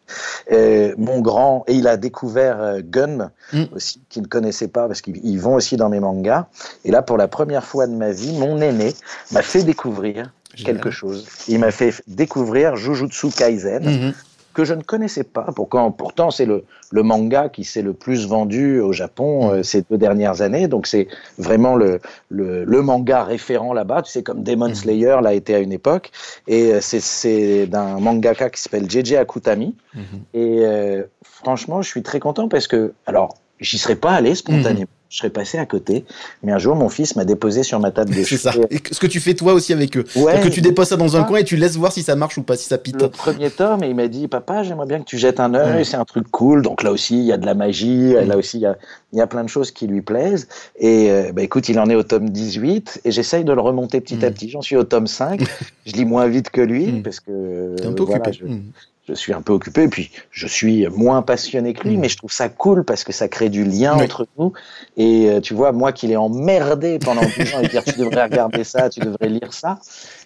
[0.53, 3.33] Euh, mon grand, et il a découvert euh, Gun
[3.75, 6.47] aussi, qu'il ne connaissait pas parce qu'ils vont aussi dans mes mangas.
[6.85, 8.95] Et là, pour la première fois de ma vie, mon aîné
[9.33, 10.33] m'a fait découvrir
[10.63, 11.27] quelque chose.
[11.49, 13.83] Il m'a fait découvrir Jujutsu Kaisen.
[13.85, 14.15] Mm-hmm.
[14.55, 15.47] que je ne connaissais pas.
[15.57, 19.83] Pourtant, pourtant c'est le, le manga qui s'est le plus vendu au Japon euh, ces
[19.91, 20.69] deux dernières années.
[20.69, 21.99] Donc c'est vraiment le,
[22.29, 24.03] le, le, manga référent là-bas.
[24.03, 24.75] Tu sais, comme Demon Mhm.
[24.77, 26.13] Slayer l'a été à une époque.
[26.47, 29.75] Et euh, c'est- d'un mangaka qui s'appelle JJ Akutami.
[29.95, 30.03] Mhm.
[30.35, 34.87] Et euh, franchement, je suis très content parce que, alors, j'y serais pas allé spontanément.
[35.15, 36.05] Je serais passé à côté.
[36.43, 38.51] Mais un jour, mon fils m'a déposé sur ma table de C'est ça.
[38.69, 40.05] Et ce que tu fais toi aussi avec eux.
[40.17, 42.37] Ouais, que tu déposes ça dans un coin et tu laisses voir si ça marche
[42.37, 43.01] ou pas, si ça pite.
[43.01, 45.77] le premier tome et il m'a dit papa j'aimerais bien que tu jettes un œil
[45.77, 45.85] Ouais.
[45.85, 48.27] c'est un truc cool donc là aussi il y a de la magie Mm.
[48.29, 48.77] là aussi il y a,
[49.13, 50.49] il y a plein de choses qui lui plaisent
[50.81, 54.01] et euh, bah, écoute il en est au tome 18 et j'essaye de le remonter
[54.01, 54.33] petit à Mm.
[54.35, 55.41] petit j'en suis au tome 5
[55.87, 57.03] je lis moins vite que lui Mm.
[57.05, 58.37] parce que T'es un peu voilà, occupé.
[58.41, 58.63] je, Mhm.
[59.07, 62.01] Je suis un peu occupé, puis je suis moins passionné que lui, Mm.
[62.01, 64.05] mais je trouve ça cool parce que ça crée du lien Oui.
[64.05, 64.53] entre nous.
[64.97, 68.25] Et euh, tu vois, moi qui l'ai emmerdé pendant 10 ans et dire tu devrais
[68.25, 69.79] regarder ça, tu devrais lire ça.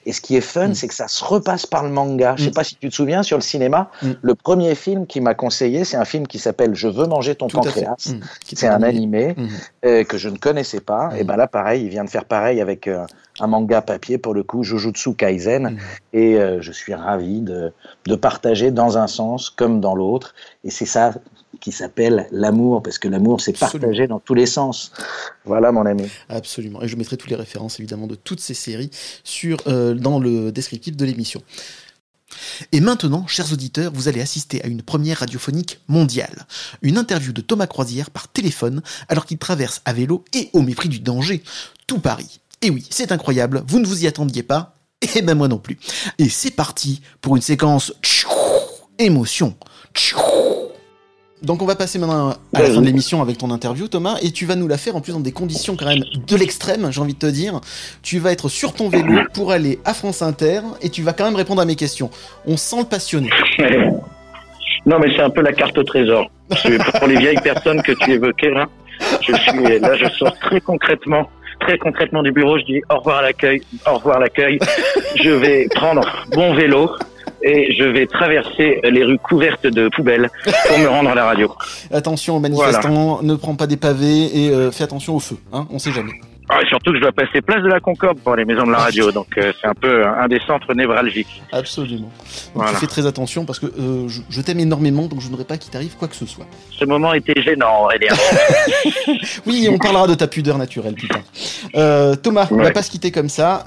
[0.08, 0.74] Et ce qui est fun, Mm.
[0.74, 2.34] c'est que ça se repasse par le manga.
[2.38, 2.54] Je sais Mm.
[2.54, 4.10] pas si tu te souviens, sur le cinéma, Mm.
[4.22, 7.46] le premier film qui m'a conseillé, c'est un film qui s'appelle Je veux manger ton
[7.48, 8.12] Tout pancréas.
[8.44, 9.36] C'est un animé.
[9.84, 11.10] euh, que je ne connaissais pas.
[11.18, 13.04] Et ben là, pareil, il vient de faire pareil avec euh,
[13.40, 15.64] un manga papier pour le coup, Jujutsu Kaisen.
[15.72, 15.78] Mm.
[16.14, 17.72] Et euh, je suis ravi de,
[18.06, 20.34] de partager dans un sens comme dans l'autre.
[20.64, 21.12] Et c'est ça
[21.60, 24.92] qui s'appelle l'amour, parce que l'amour, c'est partager dans tous les sens.
[25.44, 26.08] Voilà, mon ami.
[26.28, 26.82] Absolument.
[26.82, 28.90] Et je mettrai toutes les références évidemment de toutes ces séries
[29.24, 31.42] sur, euh, dans le descriptif de l'émission.
[32.72, 36.46] Et maintenant, chers auditeurs, vous allez assister à une première radiophonique mondiale.
[36.82, 40.88] Une interview de Thomas Croisière par téléphone alors qu'il traverse à vélo et au mépris
[40.88, 41.42] du danger
[41.86, 42.40] tout Paris.
[42.60, 44.76] Et oui, c'est incroyable, vous ne vous y attendiez pas,
[45.14, 45.78] et ben moi non plus.
[46.18, 48.28] Et c'est parti pour une séquence tchou,
[48.98, 49.56] émotion.
[49.94, 50.57] tchou.
[51.42, 54.32] Donc on va passer maintenant à la fin de l'émission avec ton interview Thomas et
[54.32, 57.00] tu vas nous la faire en plus dans des conditions quand même de l'extrême j'ai
[57.00, 57.60] envie de te dire.
[58.02, 61.24] Tu vas être sur ton vélo pour aller à France Inter et tu vas quand
[61.24, 62.10] même répondre à mes questions.
[62.46, 63.30] On sent le passionné.
[64.86, 66.30] Non, mais c'est un peu la carte au trésor.
[66.98, 68.66] Pour les vieilles personnes que tu évoquais là,
[69.20, 71.28] je suis là, je sors très concrètement,
[71.60, 72.58] très concrètement du bureau.
[72.58, 74.58] Je dis au revoir à l'accueil, au revoir l'accueil.
[75.16, 76.90] Je vais prendre mon vélo
[77.42, 80.30] et je vais traverser les rues couvertes de poubelles
[80.66, 81.52] pour me rendre à la radio.
[81.92, 85.66] Attention aux manifestants, ne prends pas des pavés et euh, fais attention au feu, hein,
[85.70, 86.12] on sait jamais.
[86.50, 88.78] Ah, surtout que je dois passer place de la Concorde pour les maisons de la
[88.78, 91.42] radio, donc euh, c'est un peu un des centres névralgiques.
[91.52, 92.02] Absolument.
[92.08, 92.10] Donc
[92.54, 92.70] Voilà.
[92.72, 95.58] tu fais très attention parce que euh, je, je t'aime énormément donc je n'aurais pas
[95.58, 96.46] qu'il t'arrive quoi que ce soit.
[96.70, 98.14] Ce moment était gênant, Aurélien.
[99.46, 101.20] Oui, on parlera de ta pudeur naturelle, putain.
[101.74, 102.72] Euh, Thomas, on va Ouais.
[102.72, 103.64] pas se quitter comme ça.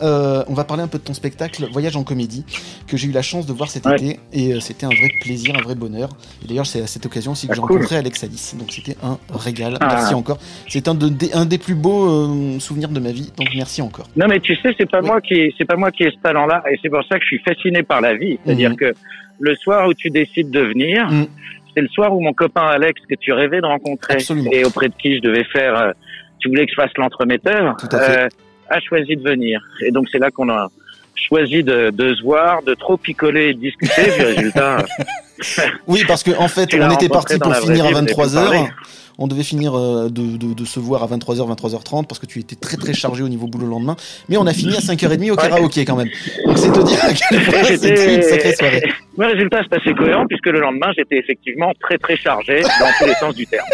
[0.47, 2.45] On va parler un peu de ton spectacle Voyage en comédie,
[2.87, 3.95] que j'ai eu la chance de voir cet Ouais.
[3.95, 4.19] été.
[4.33, 6.09] Et c'était un vrai plaisir, un vrai bonheur.
[6.43, 7.71] Et d'ailleurs, c'est à cette occasion aussi que Ah, j'ai cool.
[7.77, 8.55] rencontré Alex Alice.
[8.57, 9.77] Donc c'était un régal.
[9.81, 9.87] Ah.
[9.95, 10.37] Merci encore.
[10.69, 12.07] C'est un, de- des- un des plus beaux
[12.71, 13.31] souvenirs de ma vie.
[13.37, 14.07] Donc merci encore.
[14.15, 15.07] Non, mais tu sais, c'est pas Oui.
[15.07, 17.27] moi qui, c'est pas moi qui ai ce talent-là, et c'est pour ça que je
[17.27, 18.39] suis fasciné par la vie.
[18.45, 18.75] C'est-à-dire Mhm.
[18.77, 18.93] que
[19.39, 21.27] le soir où tu décides de venir, Mhm.
[21.75, 24.51] c'est le soir où mon copain Alex que tu rêvais de rencontrer Absolument.
[24.53, 25.91] et auprès de qui je devais faire, euh,
[26.39, 28.27] tu voulais que je fasse l'entremetteur, euh,
[28.69, 29.61] a choisi de venir.
[29.85, 30.69] Et donc c'est là qu'on a
[31.15, 34.85] choisi de, de se voir, de trop picoler et de discuter, puis résultat.
[35.87, 38.13] Oui, parce que en fait, on était parti pour finir à vie, vous avez pu
[38.13, 38.33] 23h.
[38.35, 38.67] parler.
[39.17, 42.37] On devait finir euh, de, de, de se voir à 23h, 23h30 parce que tu
[42.39, 43.95] étais très très chargé au niveau boulot le lendemain.
[44.29, 46.09] Mais on a fini à 5h30 au karaoké quand même.
[46.45, 48.83] Donc c'est te dire à quel point J'étais- c'était une sacrée soirée.
[49.17, 52.67] Le résultat, c'est assez cohérent puisque le lendemain, j'étais effectivement très très chargé dans
[52.99, 53.65] tous les sens du terme.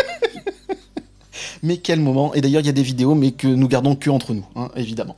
[1.64, 2.34] Mais quel moment.
[2.34, 4.70] Et d'ailleurs, il y a des vidéos, mais que nous gardons que entre nous, hein,
[4.76, 5.16] évidemment.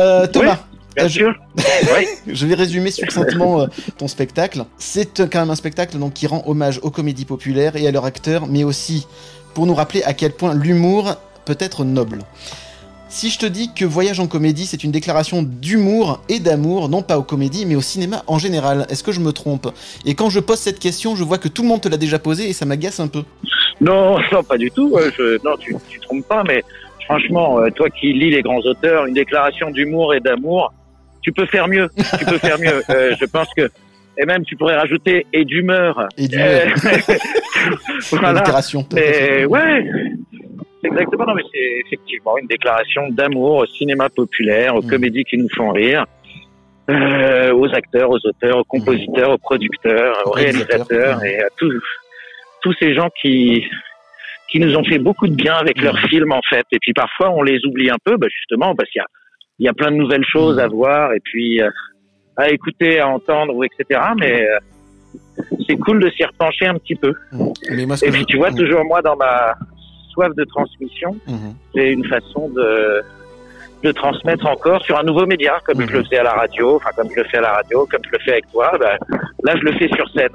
[0.00, 0.64] Euh, Thomas,
[0.96, 1.34] Bien je- sûr.
[1.96, 2.06] Oui.
[2.26, 3.66] je vais résumer succinctement euh,
[3.98, 4.64] ton spectacle.
[4.78, 8.04] C'est quand même un spectacle donc, qui rend hommage aux comédies populaires et à leurs
[8.04, 9.06] acteurs, mais aussi
[9.54, 11.14] pour nous rappeler à quel point l'humour
[11.44, 12.20] peut être noble.
[13.08, 17.02] Si je te dis que Voyage en comédie, c'est une déclaration d'humour et d'amour, non
[17.02, 19.68] pas aux comédies, mais au cinéma en général, est-ce que je me trompe?
[20.06, 22.18] Et quand je pose cette question, je vois que tout le monde te l'a déjà
[22.18, 23.22] posée et ça m'agace un peu.
[23.82, 24.96] Non, non, pas du tout.
[24.96, 26.62] euh, Je, non, tu, tu trompes pas, mais
[27.04, 30.72] franchement, euh, toi qui lis les grands auteurs, une déclaration d'humour et d'amour,
[31.22, 31.88] tu peux faire mieux.
[32.18, 32.82] Tu peux faire mieux.
[32.90, 33.68] Euh, je pense que,
[34.18, 36.06] et même tu pourrais rajouter et d'humeur.
[36.18, 36.66] Et du Euh,
[38.10, 38.44] voilà.
[38.94, 39.86] Mais ouais,
[40.84, 41.26] exactement.
[41.26, 44.90] Non, mais c'est effectivement une déclaration d'amour au cinéma populaire, aux Mm.
[44.90, 46.04] comédies qui nous font rire,
[46.90, 51.26] euh, aux acteurs, aux auteurs, aux compositeurs, aux producteurs, aux réalisateurs, mm.
[51.26, 51.72] et à tous
[52.62, 53.64] tous ces gens qui
[54.50, 55.84] qui nous ont fait beaucoup de bien avec Mm.
[55.84, 56.66] leurs films en fait.
[56.72, 59.06] Et puis parfois on les oublie un peu, bah, justement parce qu'il y a
[59.58, 61.70] il y a plein de nouvelles choses à voir et puis euh,
[62.36, 64.00] à écouter, à entendre ou etc.
[64.18, 64.58] Mais euh,
[65.66, 67.12] c'est cool de s'y repencher un petit peu.
[67.70, 68.56] Mais moi, ce Et puis tu vois, Mm.
[68.56, 69.54] toujours moi dans ma
[70.12, 71.54] soif de transmission, Mhm.
[71.74, 73.02] c'est une façon de
[73.82, 75.88] de transmettre encore sur un nouveau média, comme Mhm.
[75.90, 78.00] je le fais à la radio, enfin comme je le fais à la radio, comme
[78.06, 78.70] je le fais avec toi.
[78.78, 78.96] bah,
[79.42, 80.30] là, je le fais sur scène.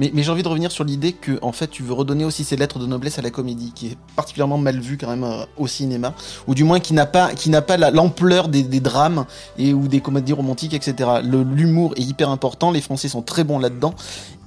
[0.00, 2.42] Mais, mais j'ai envie de revenir sur l'idée que en fait tu veux redonner aussi
[2.42, 5.44] ces lettres de noblesse à la comédie, qui est particulièrement mal vue quand même euh,
[5.58, 6.14] au cinéma,
[6.48, 9.26] ou du moins qui n'a pas, qui n'a pas la- l'ampleur des, des drames
[9.58, 11.08] et ou des comédies romantiques, etc.
[11.22, 13.94] Le- L'humour est hyper important, les Français sont très bons là-dedans,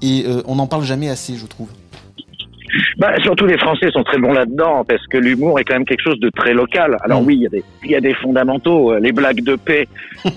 [0.01, 1.69] et euh, on n'en parle jamais assez, je trouve.
[2.97, 6.01] Bah, surtout les Français sont très bons là-dedans parce que l'humour est quand même quelque
[6.01, 6.97] chose de très local.
[7.03, 7.25] Alors Mm.
[7.25, 8.93] oui, il y, a des, il y a des fondamentaux.
[8.93, 9.87] euh, Les blagues de paix,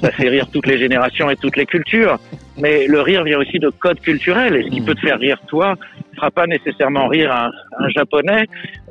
[0.02, 2.18] ça fait rire toutes les générations et toutes les cultures.
[2.58, 4.56] Mais le rire vient aussi de codes culturels.
[4.56, 4.84] Et ce qui Mm.
[4.84, 5.74] peut te faire rire toi,
[6.14, 8.46] fera pas nécessairement rire un, un japonais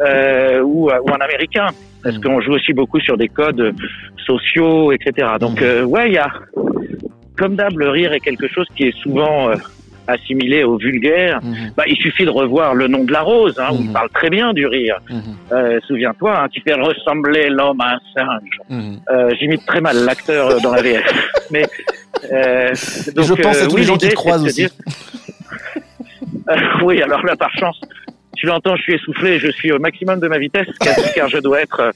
[0.05, 1.67] euh, ou, ou un américain.
[2.03, 2.21] Parce Mm.
[2.21, 3.73] qu'on joue aussi beaucoup sur des codes
[4.25, 5.27] sociaux, etc.
[5.39, 5.63] Donc Mm.
[5.63, 6.29] euh, ouais, il y a
[7.37, 9.55] comme d'hab le rire est quelque chose qui est souvent euh,
[10.07, 11.39] assimilé au vulgaire.
[11.43, 14.09] Mhm, Bah, il suffit de revoir le nom de la rose, hein, où il parle
[14.13, 14.97] très bien du rire.
[15.09, 18.57] mhm, Euh, Souviens-toi, hein, tu fais ressembler l'homme à un singe.
[19.11, 21.03] Euh, J'imite très mal l'acteur euh, dans la VF.
[21.51, 21.63] Mais
[23.13, 24.67] donc, je pense à euh, tous oui, les gens qui te croisent aussi.
[26.47, 27.81] Euh, oui, alors là, par chance,
[28.35, 30.67] tu l'entends, je suis essoufflé, je suis au maximum de ma vitesse,
[31.15, 31.91] car, je dois être euh,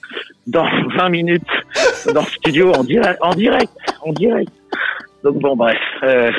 [0.48, 0.66] dans
[0.98, 1.44] 20 minutes
[2.14, 3.72] dans le studio en direct, en direct,
[4.02, 4.52] en direct.
[5.24, 5.78] Donc bon, bref.
[6.02, 6.32] Euh,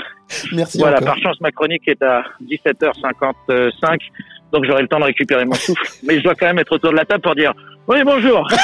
[0.53, 1.15] Merci voilà, encore.
[1.15, 3.99] par chance, ma chronique est à 17h55,
[4.53, 5.87] donc j'aurai le temps de récupérer mon souffle.
[6.03, 7.53] Mais je dois quand même être autour de la table pour dire
[7.87, 8.49] oui, bonjour.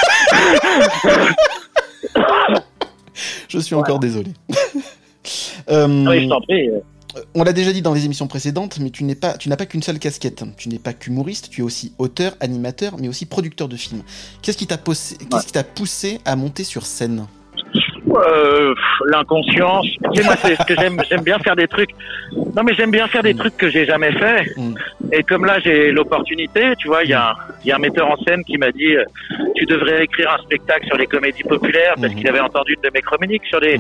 [3.49, 4.31] Je suis encore désolé.
[5.71, 6.69] Euh, oui, je t'en prie.
[7.35, 9.67] on l'a déjà dit dans les émissions précédentes, mais tu n'es pas, tu n'as pas
[9.67, 10.43] qu'une seule casquette.
[10.57, 14.03] Tu n'es pas qu'humoriste, tu es aussi auteur, animateur, mais aussi producteur de films.
[14.43, 17.27] Qu'est-ce qui t'a poussé, qu'est-ce qui t'a poussé à monter sur scène?
[18.09, 18.75] Euh,
[19.07, 19.87] L'inconscience.
[20.15, 21.01] C'est ce que j'aime.
[21.11, 21.91] J'aime bien faire des trucs.
[22.55, 23.39] Non, mais j'aime bien faire des Mm.
[23.39, 24.47] trucs que j'ai jamais fait.
[24.57, 24.75] Mm.
[25.13, 27.79] Et comme là, j'ai l'opportunité, tu vois, il y, a un- il y a un
[27.79, 29.05] metteur en scène qui m'a dit euh,
[29.57, 32.19] Tu devrais écrire un spectacle sur les comédies populaires, parce Mhm.
[32.19, 33.79] qu'il avait entendu une de mes chroniques sur les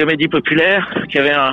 [0.00, 1.52] Mhm, comédies populaires, qu'il y avait un,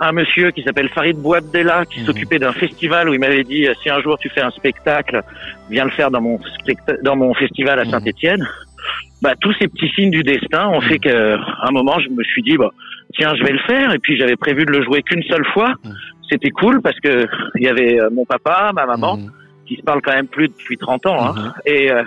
[0.00, 2.06] un monsieur qui s'appelle Farid Bouabdella qui Mhm.
[2.06, 5.20] s'occupait d'un festival où il m'avait dit si un jour tu fais un spectacle,
[5.70, 6.38] viens le faire dans mon
[7.02, 7.90] dans mon festival à Mhm.
[7.90, 8.48] Saint-Étienne.
[9.22, 12.42] Bah tous ces petits signes du destin ont fait qu'à un moment je me suis
[12.42, 12.70] dit bah
[13.14, 15.74] tiens je vais le faire et puis j'avais prévu de le jouer qu'une seule fois.
[15.84, 15.94] Mhm.
[16.30, 19.30] C'était cool parce que il y avait euh, mon papa, ma maman mhm,
[19.66, 21.52] qui se parlent quand même plus depuis 30 ans hein, mhm.
[21.64, 22.02] et euh,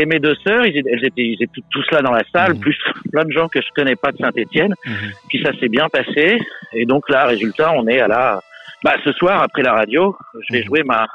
[0.00, 2.52] et mes deux sœurs, ils étaient, elles étaient, ils étaient tous là dans la salle,
[2.54, 2.60] Mhm.
[2.60, 2.76] plus
[3.12, 4.74] plein de gens que je connais pas de Saint-Étienne.
[4.86, 4.94] Mhm.
[5.28, 6.38] Puis ça s'est bien passé.
[6.72, 8.40] Et donc là, résultat, on est à la.
[8.84, 10.16] Bah, ce soir, après la radio,
[10.48, 10.66] je vais Mhm.
[10.66, 11.06] jouer ma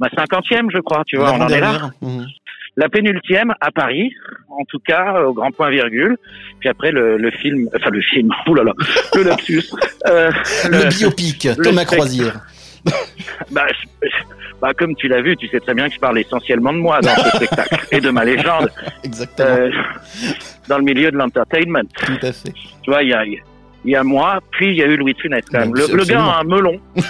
[0.00, 1.02] ma cinquantième, je crois.
[1.06, 1.90] Tu vois, on en est là.
[2.76, 4.12] La pénultième à Paris,
[4.48, 6.16] en tout cas au grand point virgule.
[6.60, 8.30] Puis après le, le film, enfin le film.
[8.46, 8.72] Ouh là là,
[9.16, 9.64] le lapsus.
[10.06, 10.30] Euh,
[10.70, 11.84] Le biopic, Thomas.
[11.84, 12.40] Croisière.
[13.50, 13.66] bah,
[14.02, 14.08] je-
[14.60, 17.00] bah, comme tu l'as vu, tu sais très bien que je parle essentiellement de moi
[17.00, 18.70] dans ce spectacle et de ma légende
[19.04, 19.70] Exactement, euh,
[20.68, 21.88] dans le milieu de l'entertainment.
[22.04, 22.52] tout à fait.
[22.82, 23.24] Tu vois, il y a,
[23.84, 25.74] y a moi, puis il y a eu Louis de Funès quand même.
[25.74, 26.80] Le, le gars a un melon.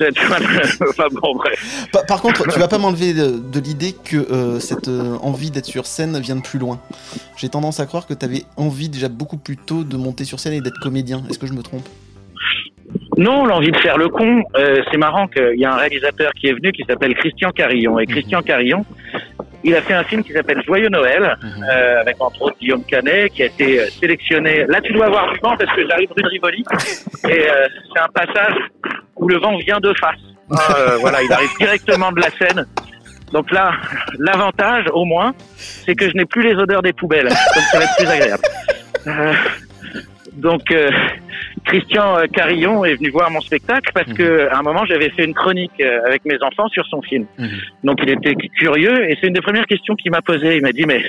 [0.00, 1.88] Enfin bon, bref.
[1.92, 5.50] Par, par contre, tu vas pas m'enlever de, de l'idée que euh, cette euh, envie
[5.50, 6.80] d'être sur scène vient de plus loin.
[7.36, 10.40] J'ai tendance à croire que tu avais envie déjà beaucoup plus tôt de monter sur
[10.40, 11.22] scène et d'être comédien.
[11.28, 11.86] Est-ce que je me trompe?
[13.20, 16.48] Non, l'envie de faire le con, euh, c'est marrant qu'il y a un réalisateur qui
[16.48, 17.98] est venu qui s'appelle Christian Carillon.
[17.98, 18.82] Et Christian Carillon,
[19.62, 21.64] il a fait un film qui s'appelle Joyeux Noël, Mhm.
[21.70, 24.64] euh, avec entre autres Guillaume Canet, qui a été euh, sélectionné.
[24.68, 26.64] Là, tu dois avoir du vent parce que j'arrive rue de Rivoli.
[27.28, 28.54] Et euh, c'est un passage
[29.16, 30.16] où le vent vient de face.
[30.52, 32.64] Hein, euh, voilà, il arrive directement de la Seine.
[33.34, 33.72] Donc là,
[34.18, 37.28] l'avantage, au moins, c'est que je n'ai plus les odeurs des poubelles.
[37.28, 38.42] Donc ça va être plus agréable.
[40.40, 40.90] Donc, euh,
[41.64, 45.24] Christian euh, Carillon est venu voir mon spectacle parce que à un moment j'avais fait
[45.24, 47.26] une chronique euh, avec mes enfants sur son film.
[47.38, 47.48] Mhm.
[47.84, 50.56] Donc il était curieux et c'est une des premières questions qu'il m'a posées.
[50.56, 51.02] Il m'a dit mais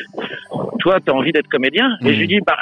[0.80, 1.98] toi t'as envie d'être comédien?
[2.02, 2.14] Et Mhm.
[2.14, 2.58] je lui dis bah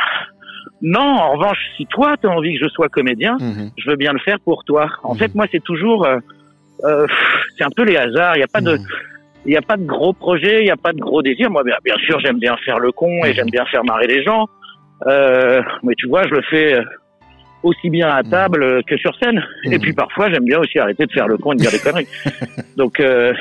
[0.81, 0.99] non.
[1.01, 3.71] En revanche si toi t'as envie que je sois comédien, Mhm.
[3.77, 4.87] je veux bien le faire pour toi.
[5.03, 5.19] En Mhm.
[5.19, 6.17] fait moi c'est toujours euh,
[6.85, 7.07] euh,
[7.57, 8.35] c'est un peu les hasards.
[8.35, 8.85] Il n'y a pas de Mhm.
[9.45, 11.49] il n'y a pas de gros projet, il n'y a pas de gros désir.
[11.49, 13.33] Moi, bien, bien sûr, j'aime bien faire le con et Mhm.
[13.35, 14.47] j'aime bien faire marrer les gens.
[15.07, 16.77] Euh, mais tu vois, je le fais
[17.63, 18.29] aussi bien à Mhm.
[18.29, 19.43] table que sur scène.
[19.65, 19.79] Et Mhm.
[19.79, 22.07] puis parfois, j'aime bien aussi arrêter de faire le con et de dire des conneries.
[22.77, 23.33] Donc, euh,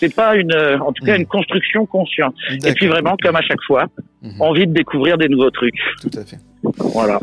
[0.00, 1.20] c'est pas une, en tout cas, Mhm.
[1.22, 2.34] une construction consciente.
[2.64, 3.86] Et puis vraiment, comme à chaque fois,
[4.22, 4.40] Mhm.
[4.40, 5.78] envie de découvrir des nouveaux trucs.
[6.00, 6.36] Tout à fait.
[6.62, 7.18] Voilà.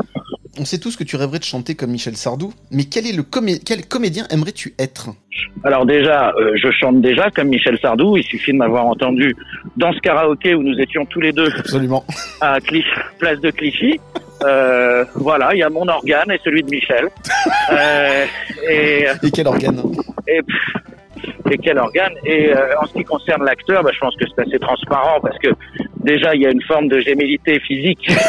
[0.58, 3.22] On sait tous que tu rêverais de chanter comme Michel Sardou, mais quel est le
[3.22, 5.10] comé- quel comédien aimerais-tu être?
[5.64, 8.16] Alors déjà, euh, je chante déjà comme Michel Sardou.
[8.16, 9.36] Il suffit de m'avoir entendu
[9.76, 12.04] dans ce karaoké où nous étions tous les deux Absolument.
[12.40, 12.56] à
[13.18, 14.00] place de Clichy.
[14.44, 17.08] Euh, voilà, il y a mon organe et celui de Michel.
[17.72, 18.24] Euh,
[18.70, 19.82] et, Et quel organe?
[20.28, 20.40] et,
[21.50, 24.42] et quel organe Et euh, en ce qui concerne l'acteur, bah, je pense que c'est
[24.42, 25.48] assez transparent parce que
[26.02, 28.08] déjà il y a une forme de gémilité physique.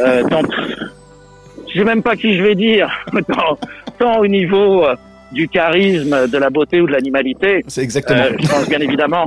[0.00, 0.42] Euh, tant,
[1.68, 2.88] je sais même pas qui je vais dire,
[3.28, 3.58] tant,
[3.98, 4.94] tant au niveau euh,
[5.32, 8.22] du charisme, de la beauté ou de l'animalité, C'est exactement.
[8.22, 9.26] euh, je pense bien évidemment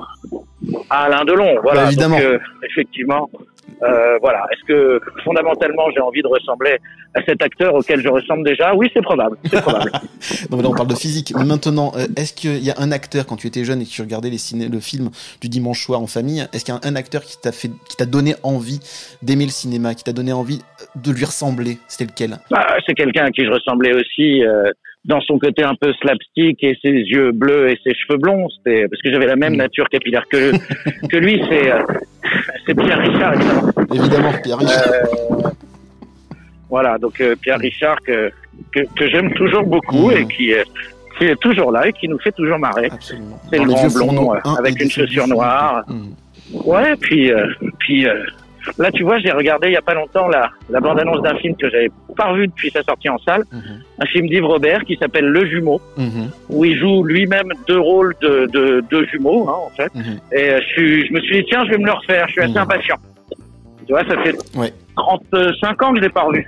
[0.90, 1.60] à Alain Delon.
[1.62, 1.84] Voilà.
[1.84, 2.18] Bah, évidemment.
[2.18, 2.40] Donc, euh,
[2.70, 3.30] effectivement,
[3.82, 4.46] euh, voilà.
[4.52, 6.78] Est-ce que fondamentalement j'ai envie de ressembler
[7.14, 8.74] à cet acteur auquel je ressemble déjà?
[8.74, 9.38] Oui, c'est probable.
[9.46, 9.92] C'est probable.
[10.50, 11.34] Non, mais là, on parle de physique.
[11.36, 14.02] Maintenant, euh, est-ce qu'il y a un acteur, quand tu étais jeune et que tu
[14.02, 15.10] regardais les ciné le film
[15.42, 17.96] du dimanche soir en famille, est-ce qu'il y a un acteur qui t'a fait, qui
[17.96, 18.80] t'a donné envie
[19.22, 20.62] d'aimer le cinéma, qui t'a donné envie
[20.96, 21.78] de lui ressembler?
[21.88, 22.38] C'était lequel?
[22.54, 24.72] Ah, c'est quelqu'un à qui je ressemblais aussi euh,
[25.06, 28.48] dans son côté un peu slapstick et ses yeux bleus et ses cheveux blonds.
[28.58, 29.58] C'était parce que j'avais la même Mm.
[29.58, 30.52] nature capillaire que
[31.10, 31.42] que lui.
[31.50, 31.80] C'est euh,
[32.66, 33.34] c'est Pierre Richard.
[33.36, 33.72] évidemment.
[33.94, 34.88] Évidemment, Pierre Richard.
[34.88, 35.50] Euh,
[36.70, 38.32] voilà, donc euh, Pierre Richard que
[38.74, 40.18] que, que j'aime toujours beaucoup Mhm.
[40.18, 40.66] et qui est
[41.18, 42.90] qui est toujours là et qui nous fait toujours marrer.
[42.92, 43.40] Absolument.
[43.50, 45.84] C'est le grand blond, euh, avec une chaussure noire.
[45.88, 46.14] Mhm.
[46.66, 47.48] Ouais, puis euh,
[47.80, 48.24] puis euh,
[48.78, 51.36] là tu vois, j'ai regardé il y a pas longtemps la la bande annonce d'un
[51.38, 53.82] film que j'avais pas revu depuis sa sortie en salle, Mhm.
[54.00, 56.30] un film d'Yves Robert qui s'appelle Le Jumeau Mhm.
[56.50, 59.94] où il joue lui-même deux rôles de, de, de jumeaux, hein, en fait.
[59.94, 60.20] Mhm.
[60.32, 62.34] Et euh, je, suis, je me suis dit, tiens, je vais me le refaire, je
[62.34, 62.96] suis assez impatient.
[63.86, 64.74] Tu vois, ça fait Ouais.
[64.96, 66.48] 35 ans que je l'ai pas revu.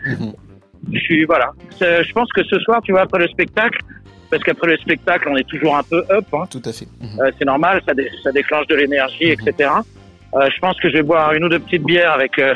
[0.91, 1.51] Je suis, voilà.
[1.81, 3.79] Je pense que ce soir, tu vois, après le spectacle,
[4.29, 6.87] parce qu'après le spectacle, on est toujours un peu up, hein, Tout à fait.
[7.19, 9.69] Euh, c'est normal, ça, dé- ça déclenche de l'énergie, etc.
[10.35, 12.53] Euh, je pense que je vais boire une ou deux petites bières avec euh,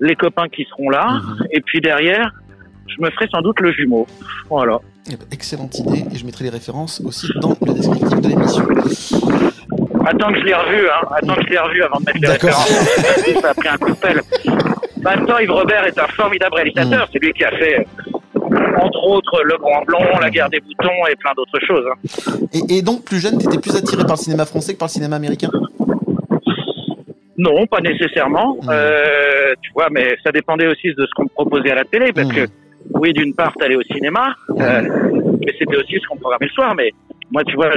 [0.00, 1.20] les copains qui seront là.
[1.22, 1.46] Mhm.
[1.52, 2.32] Et puis derrière,
[2.88, 4.06] je me ferai sans doute le jumeau.
[4.48, 4.78] Voilà.
[5.08, 8.64] Eh ben, excellente idée, et je mettrai les références aussi dans le descriptif de l'émission.
[10.06, 11.06] Attends que je l'ai revu, hein.
[11.14, 12.68] Attends que je l'ai revu avant de mettre les références.
[13.40, 14.20] ça a pris un coup de pelle.
[15.04, 17.08] Attends, Yves Robert est un formidable réalisateur.
[17.12, 21.06] C'est lui qui a fait, euh, entre autres, Le Grand Blond, La Guerre des Boutons
[21.10, 21.84] et plein d'autres choses.
[21.90, 22.46] hein.
[22.52, 24.92] Et, et donc, plus jeune, t'étais plus attiré par le cinéma français que par le
[24.92, 25.50] cinéma américain?
[27.46, 28.56] Non, pas nécessairement.
[28.62, 28.68] Mhm.
[28.70, 32.12] Euh, tu vois, mais ça dépendait aussi de ce qu'on me proposait à la télé,
[32.12, 32.34] parce Mhm.
[32.34, 32.44] que
[33.00, 34.82] oui, d'une part, t'allais au cinéma, euh,
[35.44, 36.74] mais c'était aussi ce qu'on programmait le soir.
[36.74, 36.90] Mais
[37.32, 37.70] moi, tu vois,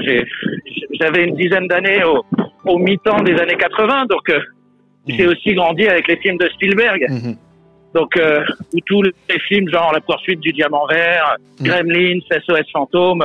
[1.00, 2.24] j'avais une dizaine d'années au,
[2.66, 4.40] au mi-temps des années 80, donc euh,
[5.08, 7.06] j'ai aussi grandi avec les films de Spielberg.
[7.94, 8.20] Donc,
[8.74, 9.12] où tous les
[9.48, 11.36] films, genre La poursuite du diamant vert.
[11.62, 13.24] Gremlins, SOS Fantôme,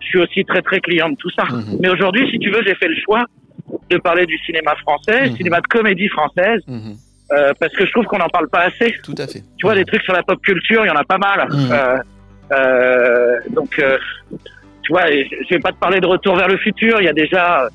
[0.00, 1.44] je suis aussi très très client de tout ça.
[1.80, 3.24] Mais aujourd'hui, si tu veux, j'ai fait le choix
[3.90, 5.36] de parler du cinéma français, Mhm.
[5.36, 6.94] cinéma de comédie française, Mhm.
[7.32, 8.94] euh, parce que je trouve qu'on n'en parle pas assez.
[9.02, 9.42] Tout à fait.
[9.58, 11.46] Tu vois, des trucs sur la pop culture, il y en a pas mal.
[11.50, 11.68] Mhm.
[11.72, 11.98] Euh,
[12.52, 13.70] euh, donc,
[14.82, 17.12] tu vois, je vais pas te parler de Retour vers le futur, il y a
[17.12, 17.68] déjà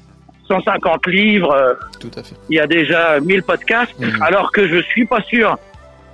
[0.48, 2.36] 150 livres, Tout à fait.
[2.50, 5.58] il y a déjà 1000 podcasts, alors que je suis pas sûr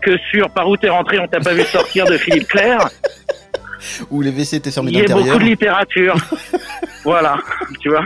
[0.02, 2.78] que sur Par où t'es rentré, on t'a pas vu sortir de Philippe Clair,
[4.12, 5.26] Où les WC étaient fermés il y a d'intérieur.
[5.26, 6.16] beaucoup de littérature.
[7.04, 7.38] voilà,
[7.82, 8.06] tu vois.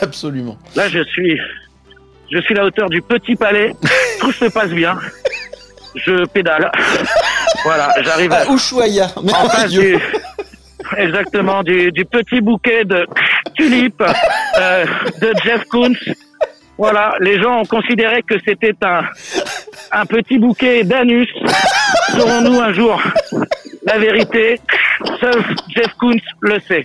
[0.00, 0.56] Absolument.
[0.76, 1.38] Là, je suis,
[2.30, 3.72] je suis à la hauteur du petit palais.
[4.20, 4.98] Tout se passe bien.
[5.94, 6.70] Je pédale.
[7.64, 9.98] Voilà, j'arrive à, Ah, Ushuaïa, en face du,
[10.96, 13.06] exactement, du, du petit bouquet de
[13.54, 14.02] tulipes
[14.58, 14.84] euh,
[15.20, 15.92] de Jeff Koons.
[16.78, 19.02] Voilà, les gens ont considéré que c'était un,
[19.92, 21.28] un petit bouquet d'anus.
[22.16, 23.00] Saurons-nous un jour
[23.84, 24.60] la vérité?
[25.20, 25.42] Seul
[25.74, 26.84] Jeff Koons le sait.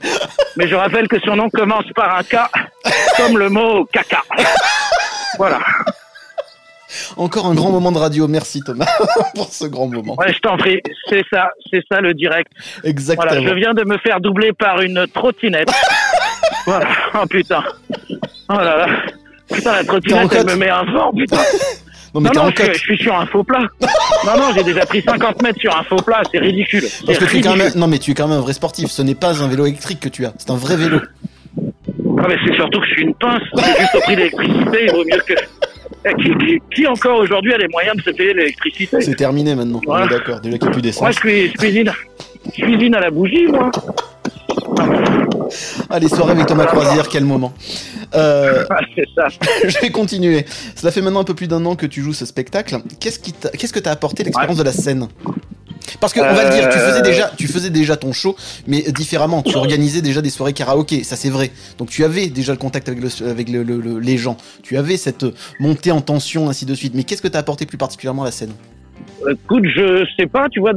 [0.55, 2.37] Mais je rappelle que son nom commence par un K,
[3.17, 4.23] comme le mot caca.
[5.37, 5.59] Voilà.
[7.17, 8.27] Encore un grand moment de radio.
[8.27, 8.87] Merci Thomas
[9.35, 10.15] pour ce grand moment.
[10.17, 10.81] Ouais, je t'en prie.
[11.09, 12.51] C'est ça, c'est ça le direct.
[12.83, 13.29] Exactement.
[13.31, 15.69] Voilà, je viens de me faire doubler par une trottinette.
[16.65, 16.87] voilà.
[17.13, 17.63] Oh putain.
[18.49, 18.87] Oh là là.
[19.51, 21.37] Putain, la trottinette, elle me met un vent, putain.
[22.19, 23.67] Non mais Non, non, je, je suis sur un faux plat.
[24.25, 26.83] Non, non, j'ai déjà pris 50 mètres sur un faux plat, c'est ridicule.
[27.05, 28.89] Parce que tu es quand même, non mais tu es quand même un vrai sportif.
[28.89, 30.33] Ce n'est pas un vélo électrique que tu as.
[30.37, 30.99] C'est un vrai vélo.
[32.19, 33.41] Ah, mais c'est surtout que je suis une pince.
[33.55, 35.33] C'est juste au prix de l'électricité, il vaut mieux que.
[36.05, 39.55] Eh, Qui, qui, qui encore aujourd'hui a les moyens de se payer l'électricité C'est terminé
[39.55, 39.81] maintenant.
[39.87, 40.39] On est d'accord.
[40.41, 41.15] Déjà qu'il n'y a plus Moi, d'essence.
[41.15, 41.91] je, suis, je, cuisine,
[42.57, 43.71] je cuisine à la bougie, moi.
[45.89, 47.53] Allez, soirée avec Thomas Croisière, quel moment.
[48.15, 48.79] Euh, Ah,
[49.15, 49.27] ça.
[49.67, 50.45] je vais continuer.
[50.75, 52.77] Cela fait maintenant un peu plus d'un an que tu joues ce spectacle.
[52.99, 55.07] Qu'est-ce qui t'a- qu'est-ce que t'as apporté l'expérience de la scène?
[56.01, 57.01] Parce que on va le dire, tu faisais Euh.
[57.01, 58.35] déjà, tu faisais déjà ton show,
[58.67, 59.41] mais différemment.
[59.41, 61.49] Tu organisais déjà des soirées karaoké, ça c'est vrai.
[61.77, 64.37] Donc tu avais déjà le contact avec, le, avec le- le- le- les gens.
[64.63, 65.25] Tu avais cette
[65.59, 66.93] montée en tension, ainsi de suite.
[66.93, 68.51] Mais qu'est-ce que t'as apporté plus particulièrement à la scène?
[69.29, 70.73] Écoute, je sais pas, tu vois,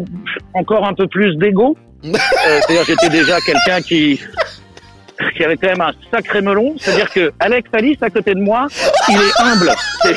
[0.55, 1.77] encore un peu plus d'ego.
[2.05, 2.13] Euh,
[2.67, 4.21] C'est-à-dire, j'étais déjà quelqu'un qui
[5.37, 6.75] qui avait quand même un sacré melon.
[6.79, 8.69] C'est-à-dire que Alex Alice à côté de moi,
[9.09, 9.71] il est humble.
[10.03, 10.17] C'est-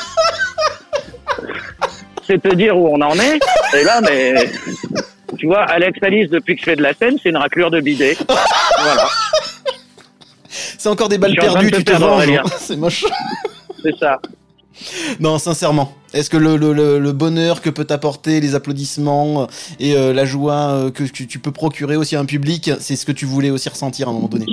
[2.25, 3.37] C'est te dire où on en est.
[3.77, 4.49] Et là, mais
[5.37, 7.81] tu vois, Alex Alice depuis que je fais de la scène, c'est une raclure de
[7.81, 8.15] bidet.
[8.27, 9.07] Voilà,
[10.49, 12.43] C'est encore des balles perdues, tu te hein.
[12.59, 13.03] C'est moche.
[13.83, 14.19] c'est ça.
[15.19, 15.93] Non, sincèrement.
[16.13, 19.47] Est-ce que le, le, le, bonheur que peut t'apporter les applaudissements
[19.79, 22.95] et euh, la joie euh, que tu, tu, peux procurer aussi à un public, c'est
[22.95, 24.45] ce que tu voulais aussi ressentir à un moment donné?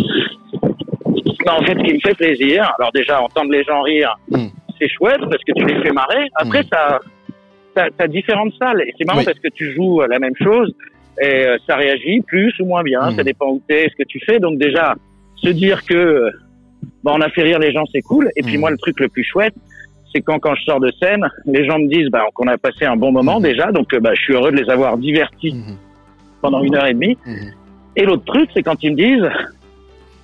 [1.48, 4.46] En fait, ce qui me fait plaisir, alors déjà, entendre les gens rire, mm.
[4.78, 6.28] c'est chouette parce que tu les fais marrer.
[6.34, 6.68] Après, mm.
[6.72, 7.00] ça,
[7.74, 10.72] t'as différentes salles et c'est marrant parce que tu joues la même chose
[11.20, 13.14] et euh, ça réagit plus ou moins bien.
[13.14, 14.38] Ça dépend où t'es, ce que tu fais.
[14.38, 14.94] Donc déjà,
[15.36, 16.30] se dire que
[17.02, 18.30] bah, on a fait rire les gens, c'est cool.
[18.36, 19.54] Et puis moi, le truc le plus chouette,
[20.12, 22.84] c'est quand quand je sors de scène, les gens me disent bah, qu'on a passé
[22.84, 25.54] un bon moment déjà, donc bah, je suis heureux de les avoir divertis
[26.40, 27.16] pendant une heure et demie.
[27.96, 29.30] Et l'autre truc, c'est quand ils me disent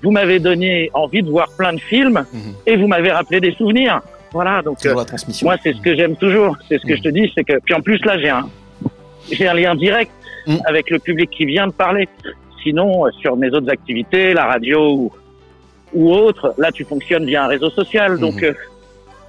[0.03, 2.25] vous m'avez donné envie de voir plein de films
[2.67, 4.01] et vous m'avez rappelé des souvenirs.
[4.33, 4.95] Voilà, donc euh,
[5.43, 7.75] moi c'est ce que j'aime toujours, c'est ce que je te dis, c'est que puis
[7.75, 8.49] en plus là j'ai un
[9.31, 10.11] j'ai un lien direct
[10.67, 12.09] avec le public qui vient de parler.
[12.63, 15.13] Sinon, euh, sur mes autres activités, la radio ou,
[15.95, 18.53] ou autre, là tu fonctionnes via un réseau social, donc euh,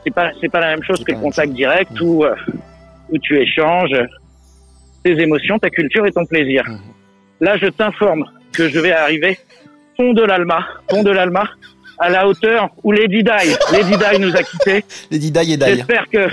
[0.07, 2.25] c'est pas c'est pas la même chose que le contact direct où
[3.09, 3.95] où tu échanges
[5.03, 6.63] tes émotions, ta culture et ton plaisir.
[7.39, 9.37] Là, je t'informe que je vais arriver
[9.95, 11.49] pont de l'Alma, pont de l'Alma,
[11.99, 14.83] à la hauteur où Lady Di, Lady Di nous a quittés.
[15.11, 15.65] Lady Di et Di.
[15.65, 16.27] J'espère que,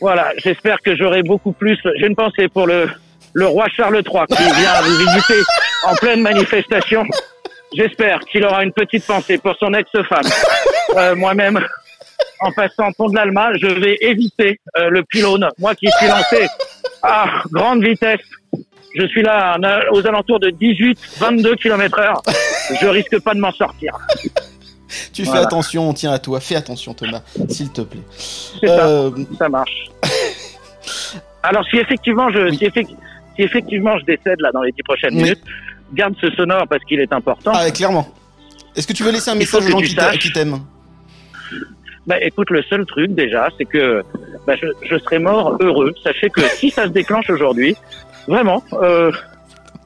[0.00, 1.78] voilà, j'espère que j'aurai beaucoup plus.
[1.96, 2.88] J'ai une pensée pour le,
[3.34, 5.40] le roi Charles III qui vient vous visiter
[5.86, 7.04] en pleine manifestation.
[7.74, 10.30] J'espère qu'il aura une petite pensée pour son ex-femme.
[10.96, 11.60] Euh, Moi-même,
[12.40, 15.48] en passant pont de l'Alma, je vais éviter euh, le pylône.
[15.58, 16.46] Moi qui suis lancé
[17.02, 18.20] à grande vitesse
[18.98, 19.58] je suis là
[19.92, 22.22] aux alentours de 18, 22 km heure.
[22.80, 23.96] Je risque pas de m'en sortir.
[25.12, 26.40] Tu fais attention, on tient à toi.
[26.40, 28.00] Fais attention, Thomas, s'il te plaît.
[28.64, 29.90] Euh, ça, marche.
[31.42, 32.64] Alors, si effectivement je, si,
[33.38, 35.42] effectivement je décède là dans les 10 prochaines minutes,
[35.92, 37.52] garde ce sonore parce qu'il est important.
[37.54, 38.08] Ah, clairement.
[38.74, 39.80] Est-ce que tu veux laisser un message aux gens
[40.18, 40.60] qui t'aiment?
[42.06, 44.02] Bah, écoute, le seul truc déjà, c'est que
[44.46, 45.92] bah, je, je serai mort heureux.
[46.02, 47.76] Sachez que si ça se déclenche aujourd'hui,
[48.28, 48.62] Vraiment.
[48.72, 49.10] Euh,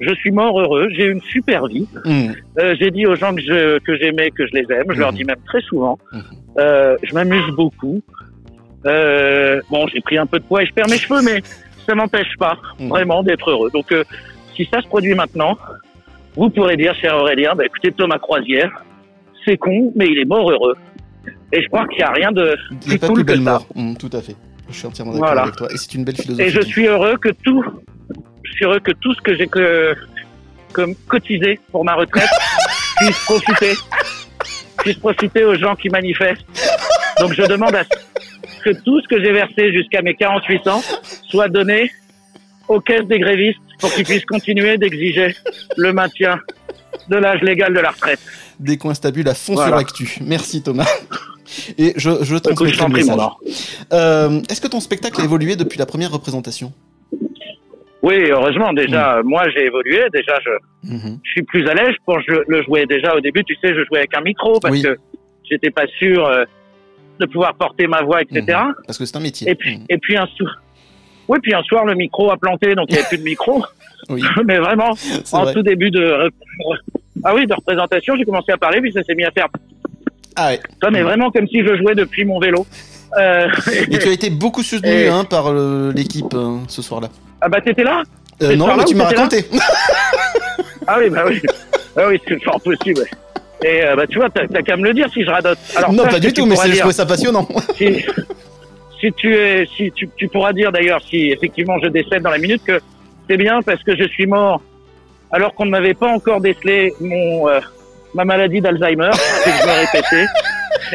[0.00, 1.86] je suis mort heureux, j'ai une super vie.
[2.04, 2.30] Hmm.
[2.58, 4.86] Euh, j'ai dit aux gens que je, que j'aimais, que je les aime.
[4.88, 5.16] Je leur hmm.
[5.16, 5.98] dis même très souvent.
[6.12, 6.20] Hmm.
[6.58, 8.00] Euh, je m'amuse beaucoup.
[8.86, 11.42] Euh, bon, j'ai pris un peu de poids et je perds mes cheveux, mais
[11.86, 13.70] ça m'empêche pas vraiment d'être heureux.
[13.72, 14.04] Donc, euh,
[14.56, 15.58] si ça se produit maintenant,
[16.34, 18.70] vous pourrez dire, cher Aurélien, bah, écoutez Thomas Croisière,
[19.44, 20.76] c'est con, mais il est mort heureux.
[21.52, 23.62] Et je crois qu'il n'y a rien de plus cool que ça.
[23.98, 24.36] tout à fait.
[24.70, 25.68] Je suis entièrement d'accord avec toi.
[25.72, 26.48] Et c'est une belle philosophie.
[26.48, 27.64] Et je suis heureux que tout,
[28.44, 29.96] je suis heureux que tout ce que j'ai que,
[31.08, 32.28] cotisé pour ma retraite
[32.98, 33.72] puisse profiter,
[34.78, 36.46] puisse profiter aux gens qui manifestent.
[37.18, 37.84] Donc je demande à
[38.64, 40.82] que tout ce que j'ai versé jusqu'à mes 48 ans
[41.28, 41.90] soit donné
[42.68, 45.34] aux caisses des grévistes pour qu'ils puissent continuer d'exiger
[45.76, 46.38] le maintien
[47.08, 48.20] de l'âge légal de la retraite.
[48.60, 50.18] Des coins stables à fond sur l'actu.
[50.20, 50.86] Merci Thomas.
[51.78, 53.18] Et je, je transmettrai le message.
[53.92, 56.72] Euh, Est-ce que ton spectacle a évolué depuis la première représentation?
[58.02, 58.72] Oui, heureusement.
[58.72, 59.26] Déjà, mm.
[59.26, 60.04] moi, j'ai évolué.
[60.12, 61.18] Déjà, je, mm-hmm.
[61.22, 62.86] je suis plus à l'aise pour le jouer.
[62.86, 64.96] Déjà, au début, tu sais, je jouais avec un micro parce que
[65.48, 66.44] j'étais pas sûr euh,
[67.18, 68.40] de pouvoir porter ma voix, etc.
[68.46, 68.72] Mm-hmm.
[68.86, 69.50] Parce que c'est un métier.
[69.50, 69.84] Et puis, mm.
[69.88, 70.60] et puis un soir,
[71.28, 73.62] oui, puis un soir, le micro a planté, donc il n'y avait plus de micro.
[74.08, 74.22] oui.
[74.44, 74.92] Mais vraiment,
[75.32, 76.30] en tout début de,
[77.24, 79.46] ah oui, de représentation, j'ai commencé à parler, puis ça s'est mis à faire.
[80.36, 80.60] Ah ouais.
[80.82, 82.66] Ça, mais vraiment comme si je jouais depuis mon vélo.
[83.18, 83.48] Euh...
[83.90, 87.08] Et tu as été beaucoup soutenu hein, par euh, l'équipe hein, ce soir-là.
[87.40, 88.02] Ah bah t'étais là?
[88.42, 89.44] Euh, Non, mais tu m'as raconté.
[90.86, 91.40] ah oui, bah oui.
[91.96, 93.04] Ah oui, c'est fort possible.
[93.62, 95.58] Et euh, bah tu vois, t'as qu'à me le dire si je radote.
[95.76, 97.46] Alors, non, pas du tout, mais je trouvais ça passionnant.
[97.76, 98.04] si,
[99.00, 102.38] si tu es, si tu, tu pourras dire d'ailleurs si effectivement je décède dans la
[102.38, 102.80] minute que
[103.28, 104.62] c'est bien parce que je suis mort
[105.30, 107.60] alors qu'on ne m'avait pas encore décelé mon euh,
[108.14, 110.26] ma maladie d'Alzheimer, que je me répétais.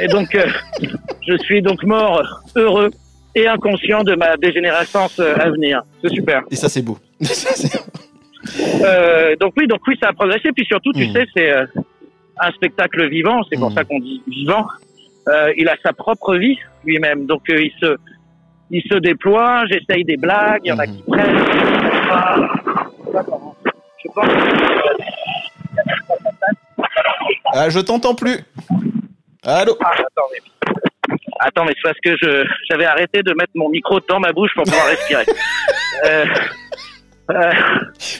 [0.01, 0.47] Et donc euh,
[1.27, 2.21] je suis donc mort
[2.55, 2.89] heureux
[3.35, 5.83] et inconscient de ma dégénérescence euh, à venir.
[6.01, 6.43] C'est super.
[6.49, 6.97] Et ça, c'est beau.
[8.81, 10.51] euh, donc oui, donc oui, ça a progressé.
[10.55, 11.13] Puis surtout, tu hmm.
[11.13, 11.65] sais, c'est euh,
[12.39, 13.41] un spectacle vivant.
[13.49, 13.75] C'est pour hmm.
[13.75, 14.65] ça qu'on dit vivant.
[15.27, 17.25] Euh, il a sa propre vie lui-même.
[17.25, 17.97] Donc il se,
[18.71, 19.65] il se déploie.
[19.69, 20.61] J'essaye des blagues.
[20.63, 21.11] Il y en a qui hmm.
[21.11, 21.37] prennent.
[24.03, 24.94] Je pense.
[27.57, 28.37] Ah, je t'entends plus.
[29.45, 29.77] Allô.
[29.81, 30.75] Ah, attends,
[31.39, 34.51] Attends, mais c'est parce que je j'avais arrêté de mettre mon micro dans ma bouche
[34.55, 35.25] pour pouvoir respirer.
[36.05, 36.25] euh,
[37.31, 37.51] euh,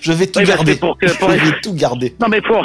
[0.01, 0.77] je vais tout garder.
[0.77, 1.31] Pour que, pour...
[1.31, 2.15] Je vais tout garder.
[2.21, 2.63] Non mais pour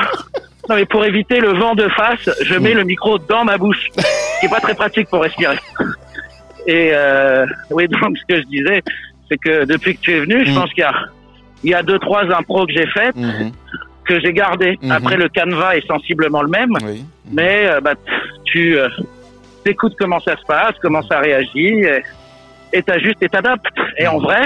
[0.69, 3.89] non mais pour éviter le vent de face, je mets le micro dans ma bouche,
[3.97, 5.59] ce qui est pas très pratique pour respirer.
[6.69, 8.83] Et euh, oui, donc ce que je disais,
[9.29, 10.55] c'est que depuis que tu es venu, je mm.
[10.55, 10.95] pense qu'il y a
[11.65, 13.17] il y a deux trois impros que j'ai faites.
[13.17, 13.53] Mm-hmm.
[14.11, 14.73] Que j'ai gardé.
[14.77, 14.91] Mm-hmm.
[14.93, 17.05] Après, le canevas est sensiblement le même, oui.
[17.31, 17.95] mais euh, bah,
[18.45, 18.89] tu euh,
[19.65, 21.85] t'écoutes comment ça se passe, comment ça réagit,
[22.73, 23.67] et- t'ajustes et t'adaptes.
[23.99, 24.43] Et en vrai,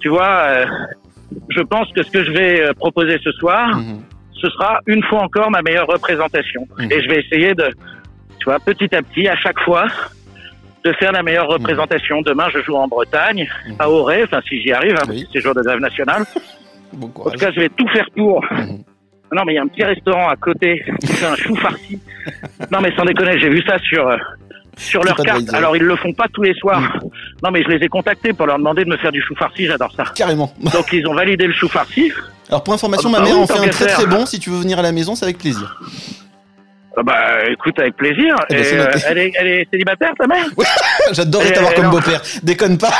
[0.00, 0.66] tu vois, euh,
[1.50, 4.02] je pense que ce que je vais euh, proposer ce soir, Mhm.
[4.40, 6.66] ce sera une fois encore ma meilleure représentation.
[6.78, 6.92] Mhm.
[6.92, 7.68] Et je vais essayer de,
[8.38, 9.86] tu vois, petit à petit, à chaque fois,
[10.84, 12.20] de faire la meilleure représentation.
[12.22, 13.76] Demain, je joue en Bretagne, Mhm.
[13.78, 15.26] à Auray, enfin si j'y arrive, hein, Oui.
[15.32, 16.24] c'est jour de grève nationale.
[16.96, 18.44] Bon En tout cas, je vais tout faire pour.
[19.32, 21.98] Non, mais il y a un petit restaurant à côté qui fait un chou farci.
[22.70, 24.16] Non, mais sans déconner, j'ai vu ça sur euh,
[24.76, 25.52] sur leur carte.
[25.52, 26.98] Alors, ils le font pas tous les soirs.
[27.42, 29.66] Non, mais je les ai contactés pour leur demander de me faire du chou farci.
[29.66, 30.04] J'adore ça.
[30.14, 30.52] Carrément.
[30.60, 32.12] Donc, ils ont validé le chou farci.
[32.48, 33.96] Alors pour information, Ah ma bah mère en fait un très faire.
[33.98, 34.24] très bon.
[34.24, 35.80] Si tu veux venir à la maison, c'est avec plaisir.
[36.96, 38.36] Ah Bah, écoute, avec plaisir.
[38.50, 40.46] Eh ben, Et, euh, elle, est, elle est célibataire, ta mère?
[41.12, 42.20] J'adorerais Eh, t'avoir comme beau-père.
[42.44, 42.92] Déconne pas.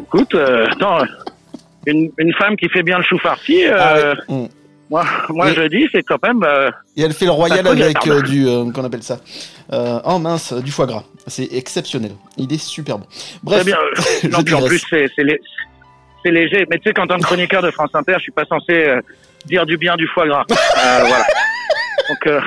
[0.00, 0.98] Écoute, euh, attends,
[1.86, 4.14] une, une femme qui fait bien le chou farci, euh, Ah ouais.
[4.44, 4.48] Mm.
[4.90, 6.42] moi, moi Et- je dis, c'est quand même...
[6.42, 9.18] euh, Et elle fait le royal avec euh, du euh, qu'on appelle ça.
[9.72, 11.04] Euh, oh mince, du foie gras.
[11.26, 12.12] C'est exceptionnel.
[12.36, 13.06] Il est super bon.
[13.42, 13.76] Bref, bien.
[14.22, 15.40] je non, puis en plus, c'est c'est lé-
[16.24, 16.66] c'est léger.
[16.70, 19.00] Mais tu sais, qu'en tant que chroniqueur de France Inter, je suis pas censé euh,
[19.46, 20.44] dire du bien du foie gras.
[20.50, 21.24] Euh, voilà.
[22.08, 22.40] Donc, euh,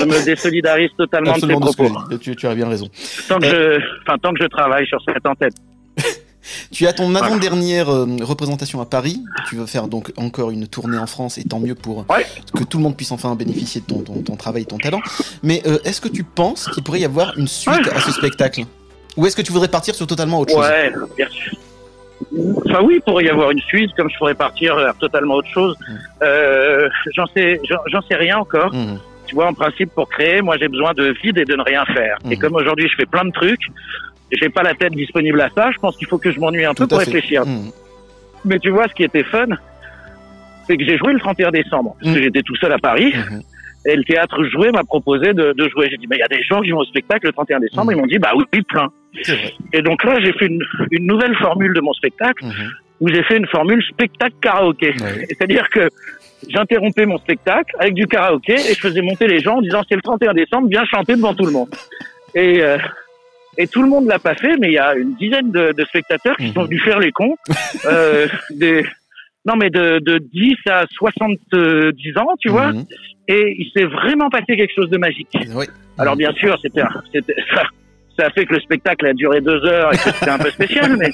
[0.00, 2.18] je me désolidarise totalement de Absolument que propos.
[2.18, 2.88] tu, tu as bien raison.
[3.28, 5.52] Tant que, je, tant que je travaille sur cette en-tête.
[6.72, 9.22] Tu as ton avant-dernière euh, représentation à Paris.
[9.48, 12.26] Tu veux faire donc encore une tournée en France et tant mieux pour Ouais.
[12.54, 15.00] que tout le monde puisse enfin bénéficier de ton, ton, ton travail et ton talent.
[15.42, 17.92] Mais euh, est-ce que tu penses qu'il pourrait y avoir une suite Ouais.
[17.94, 18.62] à ce spectacle?
[19.16, 20.60] Ou est-ce que tu voudrais partir sur totalement autre chose?
[20.66, 21.52] Ouais, bien sûr.
[22.66, 25.48] Enfin oui, il pourrait y avoir une suite, comme je pourrais partir vers totalement autre
[25.48, 25.76] chose.
[25.88, 25.94] Mm.
[26.22, 28.72] Euh, j'en sais, j'en sais rien encore.
[28.74, 28.98] Mhm.
[29.26, 31.84] Tu vois, en principe, pour créer, moi, j'ai besoin de vide et de ne rien
[31.86, 32.16] faire.
[32.30, 32.38] Et Mhm.
[32.40, 33.60] comme aujourd'hui, je fais plein de trucs,
[34.32, 35.70] j'ai pas la tête disponible à ça.
[35.72, 37.04] Je pense qu'il faut que je m'ennuie un peu pour fait.
[37.04, 37.46] réfléchir.
[37.46, 37.70] Mhm.
[38.44, 39.46] Mais tu vois, ce qui était fun,
[40.66, 42.24] c'est que j'ai joué le 31 décembre, parce que Mhm.
[42.24, 43.12] j'étais tout seul à Paris.
[43.14, 43.42] Mhm.
[43.86, 45.88] Et le théâtre joué m'a proposé de, de jouer.
[45.90, 47.92] J'ai dit, mais il y a des gens qui vont au spectacle le 31 décembre.
[47.92, 48.88] Ils m'ont dit, bah oui, plein.
[49.72, 52.44] Et donc là, j'ai fait une, une nouvelle formule de mon spectacle
[53.00, 54.94] où j'ai fait une formule spectacle karaoké.
[55.28, 55.88] C'est-à-dire que
[56.48, 59.94] j'interrompais mon spectacle avec du karaoké et je faisais monter les gens en disant c'est
[59.96, 61.68] le 31 décembre, viens chanter devant tout le monde.
[62.34, 62.76] Et, euh,
[63.58, 65.84] et tout le monde l'a pas fait, mais il y a une dizaine de, de
[65.84, 66.54] spectateurs qui Mhm.
[66.54, 67.36] sont venus faire les cons.
[67.84, 68.84] Euh, des,
[69.44, 72.72] non mais de, de 10 à 70 ans, tu vois.
[72.72, 72.84] Mhm.
[73.28, 75.28] Et il s'est vraiment passé quelque chose de magique.
[75.54, 75.66] Ouais.
[75.98, 76.82] Alors bien sûr, c'était,
[77.12, 77.62] c'était ça,
[78.18, 80.50] ça a fait que le spectacle a duré deux heures et que c'était un peu
[80.50, 81.10] spécial, mais,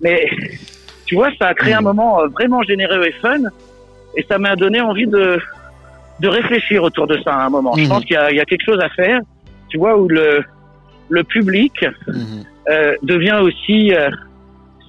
[0.00, 0.28] mais
[1.06, 3.40] tu vois, ça a créé un moment euh, vraiment généreux et fun,
[4.16, 5.38] et ça m'a donné envie de
[6.20, 7.74] de réfléchir autour de ça à un moment.
[7.76, 7.88] Je Mhm.
[7.88, 9.20] pense qu'il y a, il y a quelque chose à faire,
[9.68, 10.44] tu vois, où le
[11.08, 11.72] le public
[12.06, 12.44] Mhm.
[12.70, 14.08] euh, devient aussi, euh,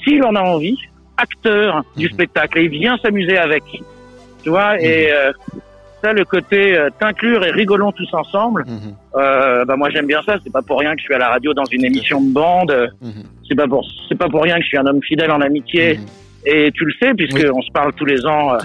[0.03, 0.77] s'il en a envie,
[1.17, 2.11] acteur du Mhm.
[2.13, 3.63] spectacle et il vient s'amuser avec.
[4.43, 5.31] Tu vois, et euh,
[6.03, 8.93] ça, le côté euh, t'inclure et rigolons tous ensemble, Mhm.
[9.15, 10.37] euh, bah moi j'aime bien ça.
[10.43, 12.91] C'est pas pour rien que je suis à la radio dans une émission de bande.
[13.01, 13.23] Mhm.
[13.47, 15.97] C'est pas pour c'est pas pour rien que je suis un homme fidèle en amitié.
[15.97, 16.05] Mhm.
[16.45, 18.57] Et tu le sais puisque on se parle tous les ans euh,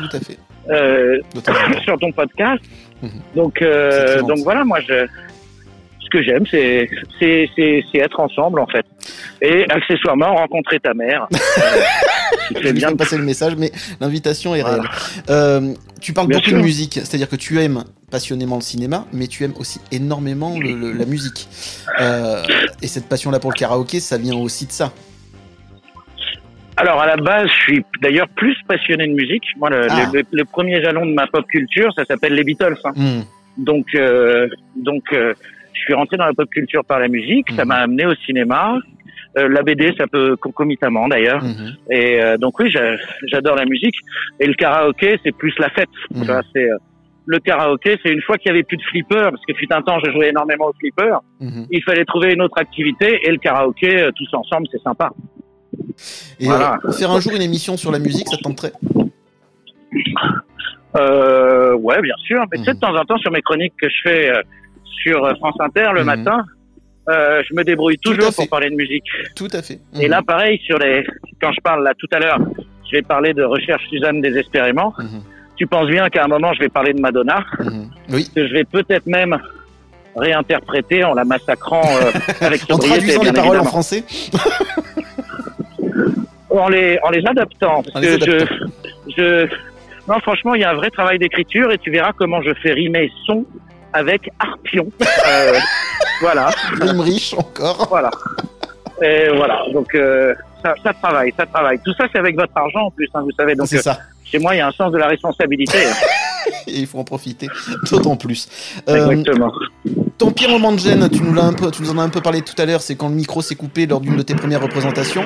[0.70, 1.20] euh,
[1.84, 2.62] sur ton podcast.
[3.02, 3.10] Mhm.
[3.36, 5.06] Donc euh, donc voilà, moi je
[6.12, 6.88] ce que j'aime c'est
[7.18, 8.86] c'est c'est c'est être ensemble en fait.
[9.42, 11.28] Et accessoirement rencontrer ta mère.
[12.62, 14.82] Je bien faire passer le message, mais l'invitation est Voilà.
[14.82, 14.88] réelle.
[15.30, 16.58] Euh, tu parles Bien beaucoup sûr.
[16.58, 20.72] de musique, c'est-à-dire que tu aimes passionnément le cinéma, mais tu aimes aussi énormément le-
[20.74, 21.46] le- la musique.
[22.00, 22.42] Euh,
[22.82, 24.92] et cette passion-là pour le karaoké, ça vient aussi de ça.
[26.76, 29.42] Alors à la base, je suis d'ailleurs plus passionné de musique.
[29.56, 30.10] Moi, le, Ah.
[30.12, 32.76] le- le premier jalon de ma pop culture, ça s'appelle les Beatles.
[32.84, 32.92] hein.
[32.96, 33.24] Mhm.
[33.58, 34.46] Donc, euh,
[34.76, 35.02] donc,
[35.78, 37.46] je suis rentré dans la pop culture par la musique.
[37.56, 37.68] Ça Mhm.
[37.68, 38.78] m'a amené au cinéma.
[39.38, 41.42] Euh, la BD, ça peut concomitamment d'ailleurs.
[41.42, 41.76] Mhm.
[41.90, 43.94] Et euh, donc oui, j'a- j'adore la musique.
[44.40, 45.88] Et le karaoké, c'est plus la fête.
[46.14, 46.40] Mhm.
[46.54, 46.76] C'est euh,
[47.26, 49.82] le karaoké, c'est une fois qu'il y avait plus de flipper, parce que fut un
[49.82, 51.14] temps, je jouais énormément au flipper.
[51.70, 55.10] Il fallait trouver une autre activité et le karaoké, euh, tous ensemble, c'est sympa.
[56.40, 56.78] Et Voilà.
[56.98, 58.72] faire un jour une émission sur la musique, ça te tenterait?
[60.96, 62.42] Euh, ouais, bien sûr.
[62.50, 62.76] Mais tu sais, Mhm.
[62.76, 64.30] de temps en temps, sur mes chroniques que je fais
[65.02, 66.06] sur euh, France Inter le Mhm.
[66.06, 66.44] matin,
[67.08, 69.04] euh, je me débrouille toujours pour parler de musique.
[69.36, 69.80] Tout à fait.
[70.00, 70.10] Et Mhm.
[70.10, 71.04] là, pareil, sur les,
[71.40, 72.38] quand je parle là tout à l'heure,
[72.90, 74.92] je vais parler de recherche Suzanne désespérément.
[74.98, 75.22] Mhm.
[75.56, 77.90] Tu penses bien qu'à un moment, je vais parler de Madonna, Mhm.
[78.10, 78.28] Oui.
[78.34, 79.36] que je vais peut-être même
[80.16, 82.10] réinterpréter en la massacrant euh,
[82.40, 83.64] avec En traduisant les paroles en évidemment.
[83.64, 84.04] français
[86.50, 88.66] en les en les adaptant parce En les que je adaptant.
[89.16, 89.46] je
[90.08, 92.72] non franchement il y a un vrai travail d'écriture et tu verras comment je fais
[92.72, 93.44] rimer son
[93.92, 94.86] avec arpion
[95.28, 95.52] Euh,
[96.20, 97.86] voilà Rime riche encore.
[97.88, 98.10] voilà
[99.02, 102.86] et voilà donc euh, ça, ça travaille ça travaille tout ça c'est avec votre argent
[102.86, 103.98] en plus hein, vous savez donc C'est euh, ça.
[104.24, 105.78] chez moi il y a un sens de la responsabilité
[106.66, 107.48] et il faut en profiter
[107.90, 108.48] d'autant plus.
[108.88, 109.52] Euh, Exactement.
[110.16, 112.08] ton pire moment de gêne, tu nous, l'as un peu, tu nous en as un
[112.08, 114.34] peu parlé tout à l'heure, c'est quand le micro s'est coupé lors d'une de tes
[114.34, 115.24] premières représentations.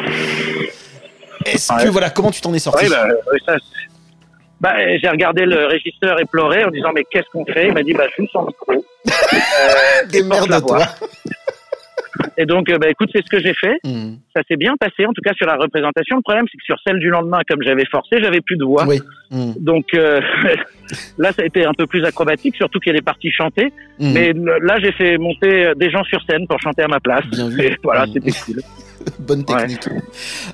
[1.45, 1.91] Est-ce que, Ouais.
[1.91, 2.85] voilà, comment tu t'en es sorti?
[2.87, 3.07] Oui, bah,
[3.47, 3.57] ça,
[4.63, 7.67] bah, j'ai regardé le régisseur et pleurer en disant mais qu'est-ce qu'on fait?
[7.67, 8.73] Il m'a dit bah joue sans micro.
[9.05, 10.79] Euh, porte la voix.
[10.79, 11.13] Démerde-toi.
[12.39, 13.77] Et donc euh, bah écoute c'est ce que j'ai fait.
[13.83, 14.15] Hmm.
[14.37, 16.17] Ça s'est bien passé en tout cas sur la représentation.
[16.17, 18.85] Le problème c'est que sur celle du lendemain comme j'avais forcé j'avais plus de voix.
[18.87, 19.01] Oui.
[19.33, 19.53] Hmm.
[19.59, 20.21] Donc euh,
[21.19, 23.73] là ça a été un peu plus acrobatique surtout qu'il y a des parties chantées.
[23.99, 24.13] Hmm.
[24.13, 27.27] Mais euh, là j'ai fait monter des gens sur scène pour chanter à ma place.
[27.27, 27.63] Bien vu.
[27.63, 28.63] Et voilà c'était cool.
[29.19, 29.89] Bonne technique.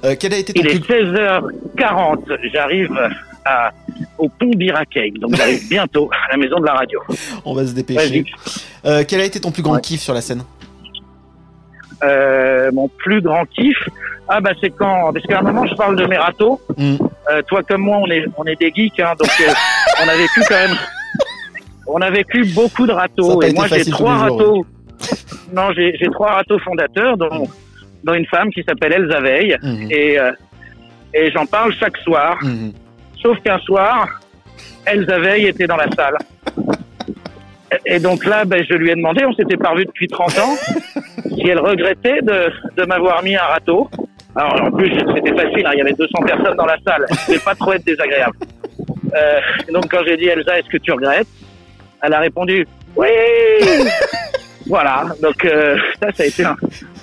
[0.04, 0.94] Euh, quel a été Il est plus...
[0.94, 2.50] 16h40.
[2.52, 2.96] J'arrive
[3.49, 3.72] à,
[4.18, 5.12] au pont Birakeim.
[5.20, 7.01] Donc j'arrive bientôt à la maison de la radio.
[7.44, 8.24] On va se dépêcher.
[8.84, 9.80] Euh, quel a été ton plus grand Ouais.
[9.80, 10.42] kiff sur la scène?
[12.05, 13.76] Euh, mon plus grand kiff,
[14.28, 16.61] ah bah c'est quand, parce qu'à un moment je parle de mes râteaux.
[16.76, 16.94] Hmm.
[17.30, 19.28] Euh, toi comme moi, on est on est des geeks, hein, donc
[20.05, 20.76] on a vécu quand même,
[21.88, 23.42] on a vécu beaucoup de râteaux.
[23.42, 24.64] Et moi j'ai trois râteaux.
[25.53, 27.49] Non, j'ai j'ai trois râteaux fondateurs, dont
[28.05, 29.88] dont une femme qui s'appelle Elsa Veil, Mhm.
[29.90, 30.18] et
[31.14, 32.38] et j'en parle chaque soir.
[33.23, 34.21] Sauf qu'un soir,
[34.87, 36.16] Elsa Veil était dans la salle.
[37.85, 40.55] Et donc là, ben, je lui ai demandé, on s'était pas depuis 30 ans,
[41.35, 43.89] si elle regrettait de, m'avoir mis un râteau.
[44.35, 47.39] Alors en plus, c'était facile, hein, il y avait 200 personnes dans la salle, je
[47.45, 48.37] pas trop être désagréable.
[49.14, 49.41] Euh,
[49.73, 51.27] donc quand j'ai dit Elsa, est-ce que tu regrettes?
[52.03, 52.66] Elle a répondu
[52.97, 53.09] oui.
[54.66, 56.57] voilà, donc euh, ça, ça a été un,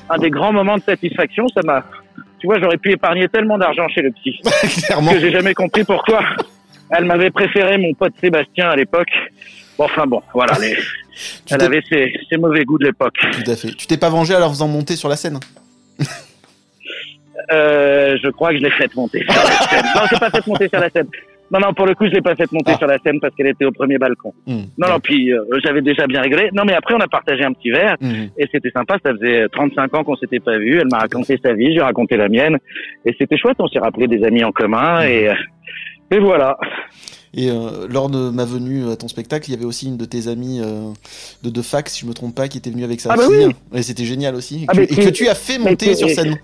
[0.10, 1.48] un des grands moments de satisfaction.
[1.50, 1.84] Ça m'a,
[2.46, 4.40] tu vois, j'aurais pu épargner tellement d'argent chez le psy
[4.86, 5.12] Clairement.
[5.12, 6.24] que j'ai jamais compris pourquoi
[6.92, 9.10] elle m'avait préféré mon pote Sébastien à l'époque.
[9.78, 10.78] Bon, enfin bon, voilà, les-
[11.50, 13.16] elle avait ses, ses mauvais goûts de l'époque.
[13.32, 13.70] Tout à fait.
[13.70, 15.40] Tu t'es pas vengé en leur faisant monter sur la scène
[17.52, 19.86] Euh, je crois que je l'ai faite monter sur la scène.
[19.96, 21.08] Non, je l'ai pas faite monter sur la scène.
[21.52, 22.78] Non, non, pour le coup, je l'ai pas faite monter Ah.
[22.78, 24.34] sur la scène parce qu'elle était au premier balcon.
[24.48, 24.64] Hmm.
[24.78, 26.50] Non, non, puis euh, j'avais déjà bien rigolé.
[26.54, 28.30] Non, mais après, on a partagé un petit verre Mhm.
[28.38, 28.98] et c'était sympa.
[29.06, 30.80] Ça faisait 35 ans qu'on s'était pas vus.
[30.80, 32.58] Elle m'a raconté sa vie, j'ai raconté la mienne
[33.06, 33.58] et c'était chouette.
[33.60, 35.34] On s'est rappelé des amis en commun et, euh,
[36.12, 36.58] et voilà.
[37.38, 40.06] Et euh, lors de ma venue à ton spectacle, il y avait aussi une de
[40.06, 40.92] tes amies euh,
[41.44, 43.24] de, de fac, si je me trompe pas, qui était venue avec sa Ah bah
[43.28, 43.48] fille.
[43.48, 43.56] oui.
[43.80, 44.64] Et c'était génial aussi.
[44.64, 46.38] Et, Ah que, et que tu as fait monter sur scène.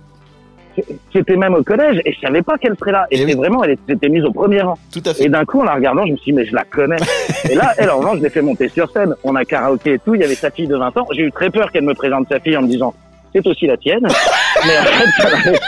[1.14, 3.06] C'était même au collège et je savais pas qu'elle serait là.
[3.12, 3.34] Et, Eh c'est oui.
[3.34, 4.78] vraiment, elle était mise au premier rang.
[4.92, 5.26] Tout à fait.
[5.26, 6.98] Et d'un coup, en la regardant, je me suis dit, mais je la connais.
[7.50, 9.14] et là, elle, en revanche, je l'ai fait monter sur scène.
[9.24, 10.16] On a karaoké et tout.
[10.16, 11.08] Il y avait sa fille de 20 ans.
[11.14, 12.94] J'ai eu très peur qu'elle me présente sa fille en me disant,
[13.34, 14.02] c'est aussi la tienne.
[14.66, 15.60] mais en fait, ça n'avait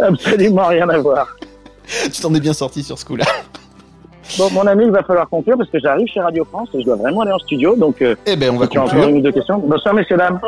[0.00, 1.36] absolument rien à voir.
[2.12, 3.24] tu t'en es bien sorti sur ce coup-là.
[4.36, 6.84] Bon, mon ami, il va falloir conclure parce que j'arrive chez Radio France et je
[6.84, 7.74] dois vraiment aller en studio.
[7.76, 9.08] Donc, euh, Eh ben, on va as encore conclure.
[9.08, 9.58] une ou deux questions.
[9.58, 10.38] Bonsoir, messieurs, dames.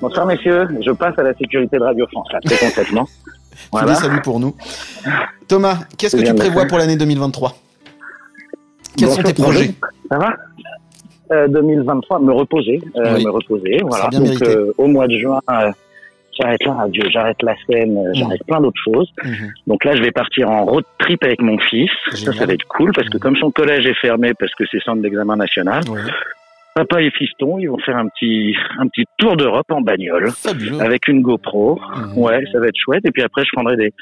[0.00, 0.68] Bonsoir, messieurs.
[0.84, 3.06] Je passe à la sécurité de Radio France, là, très concrètement.
[3.72, 3.96] Voilà.
[3.96, 4.54] saluts pour nous.
[5.48, 7.52] Thomas, qu'est-ce que tu prévois pour l'année 2023
[8.96, 9.72] Quels sont tes projets?
[10.08, 10.32] Ça va?
[11.32, 13.24] Euh, 2023, me reposer, euh, Oui.
[13.24, 14.08] me reposer, voilà.
[14.10, 15.72] bien Donc euh, au mois de juin, euh,
[16.38, 19.10] j'arrête la radio, j'arrête la scène, euh, j'arrête plein d'autres choses.
[19.24, 19.52] Mhm.
[19.66, 21.90] Donc là, je vais partir en road trip avec mon fils.
[22.14, 22.32] Génial.
[22.34, 23.20] Ça, ça va être cool parce que Mhm.
[23.22, 25.98] comme son collège est fermé parce que c'est centre d'examen national, Ouais.
[26.86, 30.80] Papa et fiston, ils vont faire un petit un petit tour d'Europe en bagnole Fabuleux.
[30.80, 31.80] avec une GoPro.
[31.96, 32.18] Mhm.
[32.18, 33.04] Ouais, ça va être chouette.
[33.04, 33.92] Et puis après, je prendrai des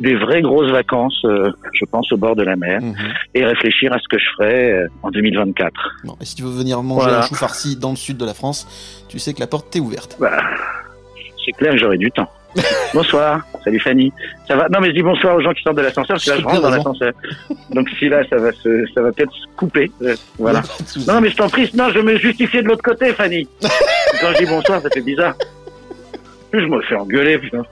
[0.00, 2.94] des vraies grosses vacances, euh, je pense au bord de la mer, Mhm.
[3.34, 5.72] et réfléchir à ce que je ferai euh, en 2024.
[6.04, 7.18] Bon, et si tu veux venir manger Voilà.
[7.20, 8.66] un chou farci dans le sud de la France,
[9.08, 10.16] tu sais que la porte t'est ouverte.
[10.20, 10.36] Bah,
[11.44, 12.28] c'est clair que j'aurai du temps.
[12.94, 14.12] Bonsoir, salut Fanny.
[14.46, 16.30] Ça va Non mais je dis bonsoir aux gens qui sortent de l'ascenseur parce que
[16.30, 17.12] là je rentre dans l'ascenseur.
[17.70, 19.90] Donc si là ça va se, ça va peut-être se couper.
[20.02, 20.62] Euh, voilà.
[21.06, 23.48] Non mais je t'en prie, non je me justifiais de l'autre côté Fanny.
[24.20, 25.34] Quand je dis bonsoir ça fait bizarre.
[26.52, 27.64] Je me fais engueuler putain.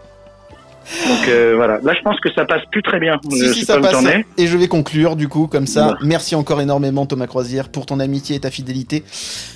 [1.09, 3.21] Donc euh, voilà, là je pense que ça passe plus très bien.
[3.31, 4.05] Si, si, ça passe.
[4.39, 5.97] Et je vais conclure, du coup, comme ça.
[6.03, 9.05] Merci encore énormément, Thomas Croisière, pour ton amitié et ta fidélité.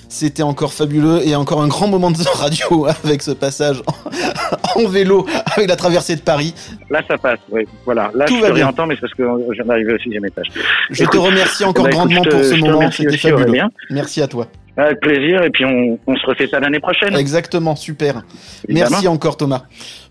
[0.09, 4.89] C'était encore fabuleux et encore un grand moment de radio avec ce passage en, en
[4.89, 6.55] vélo avec la traversée de Paris.
[6.91, 7.63] Là ça passe, oui.
[7.85, 8.11] Voilà.
[8.15, 8.65] Là Tout je va bien.
[8.67, 10.47] réentendre mais c'est parce que je viens d'arriver au sixième étage.
[10.91, 12.91] Je Écoute, te remercie encore Bah, grandement te- pour ce moment.
[12.91, 13.63] C'était aussi, fabuleux.
[13.91, 14.47] Merci à toi.
[14.79, 17.15] Avec plaisir et puis on, on se refait ça l'année prochaine.
[17.17, 18.23] Exactement, super.
[18.69, 18.91] évidemment.
[18.91, 19.63] Merci encore, Thomas.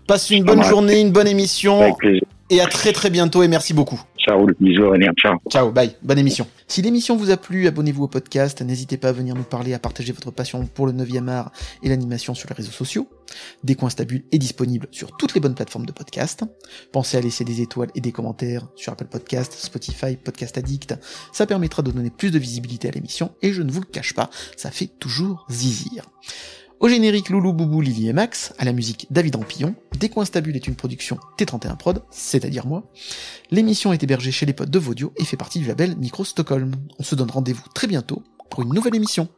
[0.06, 0.68] Passe une bonne Ouais.
[0.68, 2.22] journée, une bonne émission Avec plaisir.
[2.50, 4.00] et à très très bientôt et merci beaucoup.
[4.18, 5.36] Ciao, bisous Aurélien, ciao.
[5.50, 6.46] Ciao, bye, bonne émission.
[6.68, 9.78] Si l'émission vous a plu, abonnez-vous au podcast, n'hésitez pas à venir nous parler, à
[9.78, 11.52] partager votre passion pour le 9e art
[11.82, 13.08] et l'animation sur les réseaux sociaux.
[13.64, 16.42] Décoin Stabule est disponible sur toutes les bonnes plateformes de podcast.
[16.92, 20.94] Pensez à laisser des étoiles et des commentaires sur Apple Podcast, Spotify, Podcast Addict.
[21.32, 24.14] Ça permettra de donner plus de visibilité à l'émission et je ne vous le cache
[24.14, 26.04] pas, ça fait toujours zizir.
[26.78, 30.74] Au générique, Loulou, Boubou, Lily et Max, à la musique David Rampillon, Décoinstabule est une
[30.74, 32.82] production T31 Prod, c'est-à-dire moi.
[33.50, 36.72] L'émission est hébergée chez les potes de Vaudio et fait partie du label Micro Stockholm.
[36.98, 39.28] On se donne rendez-vous très bientôt pour une nouvelle émission.